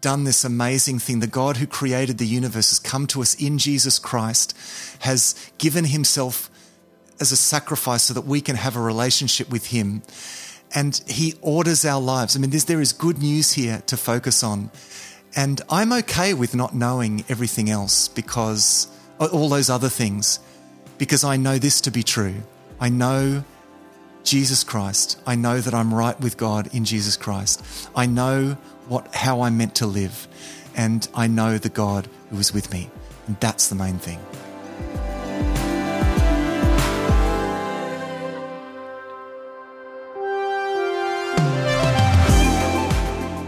[0.00, 1.20] done this amazing thing.
[1.20, 4.56] The God who created the universe has come to us in Jesus Christ,
[5.00, 6.50] has given himself
[7.20, 10.02] as a sacrifice so that we can have a relationship with him.
[10.74, 12.36] And he orders our lives.
[12.36, 14.70] I mean, there is good news here to focus on.
[15.34, 18.86] And I'm okay with not knowing everything else because
[19.18, 20.40] all those other things,
[20.96, 22.36] because I know this to be true.
[22.80, 23.44] I know
[24.24, 25.20] Jesus Christ.
[25.26, 27.62] I know that I'm right with God in Jesus Christ.
[27.96, 28.56] I know
[28.88, 30.28] what how I'm meant to live,
[30.76, 32.90] and I know the God who is with me.
[33.26, 34.18] And that's the main thing.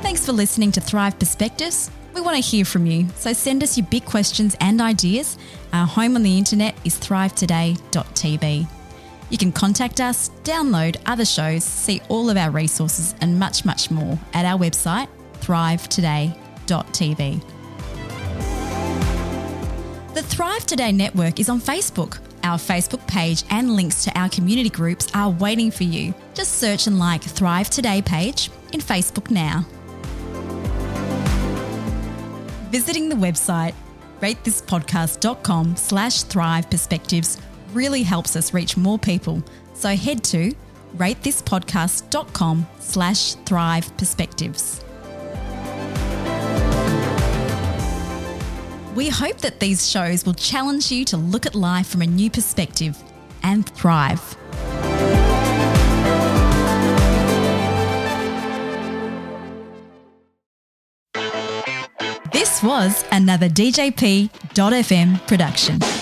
[0.02, 1.90] Thanks for listening to Thrive Perspectives.
[2.14, 5.38] We want to hear from you, so send us your big questions and ideas.
[5.72, 8.66] Our home on the internet is thrivetoday.tv.
[9.30, 13.92] You can contact us, download other shows, see all of our resources, and much, much
[13.92, 17.44] more at our website, thrivetoday.tv.
[20.14, 22.18] The Thrive Today network is on Facebook.
[22.42, 26.12] Our Facebook page and links to our community groups are waiting for you.
[26.34, 29.64] Just search and like Thrive Today page in Facebook now
[32.70, 33.74] visiting the website
[34.20, 37.38] ratethispodcast.com slash thrive perspectives
[37.72, 39.42] really helps us reach more people.
[39.74, 40.52] So head to
[40.96, 44.84] ratethispodcast.com slash thrive perspectives.
[48.94, 52.28] We hope that these shows will challenge you to look at life from a new
[52.28, 52.98] perspective
[53.42, 54.36] and thrive.
[62.62, 65.99] Was another DJP.FM production.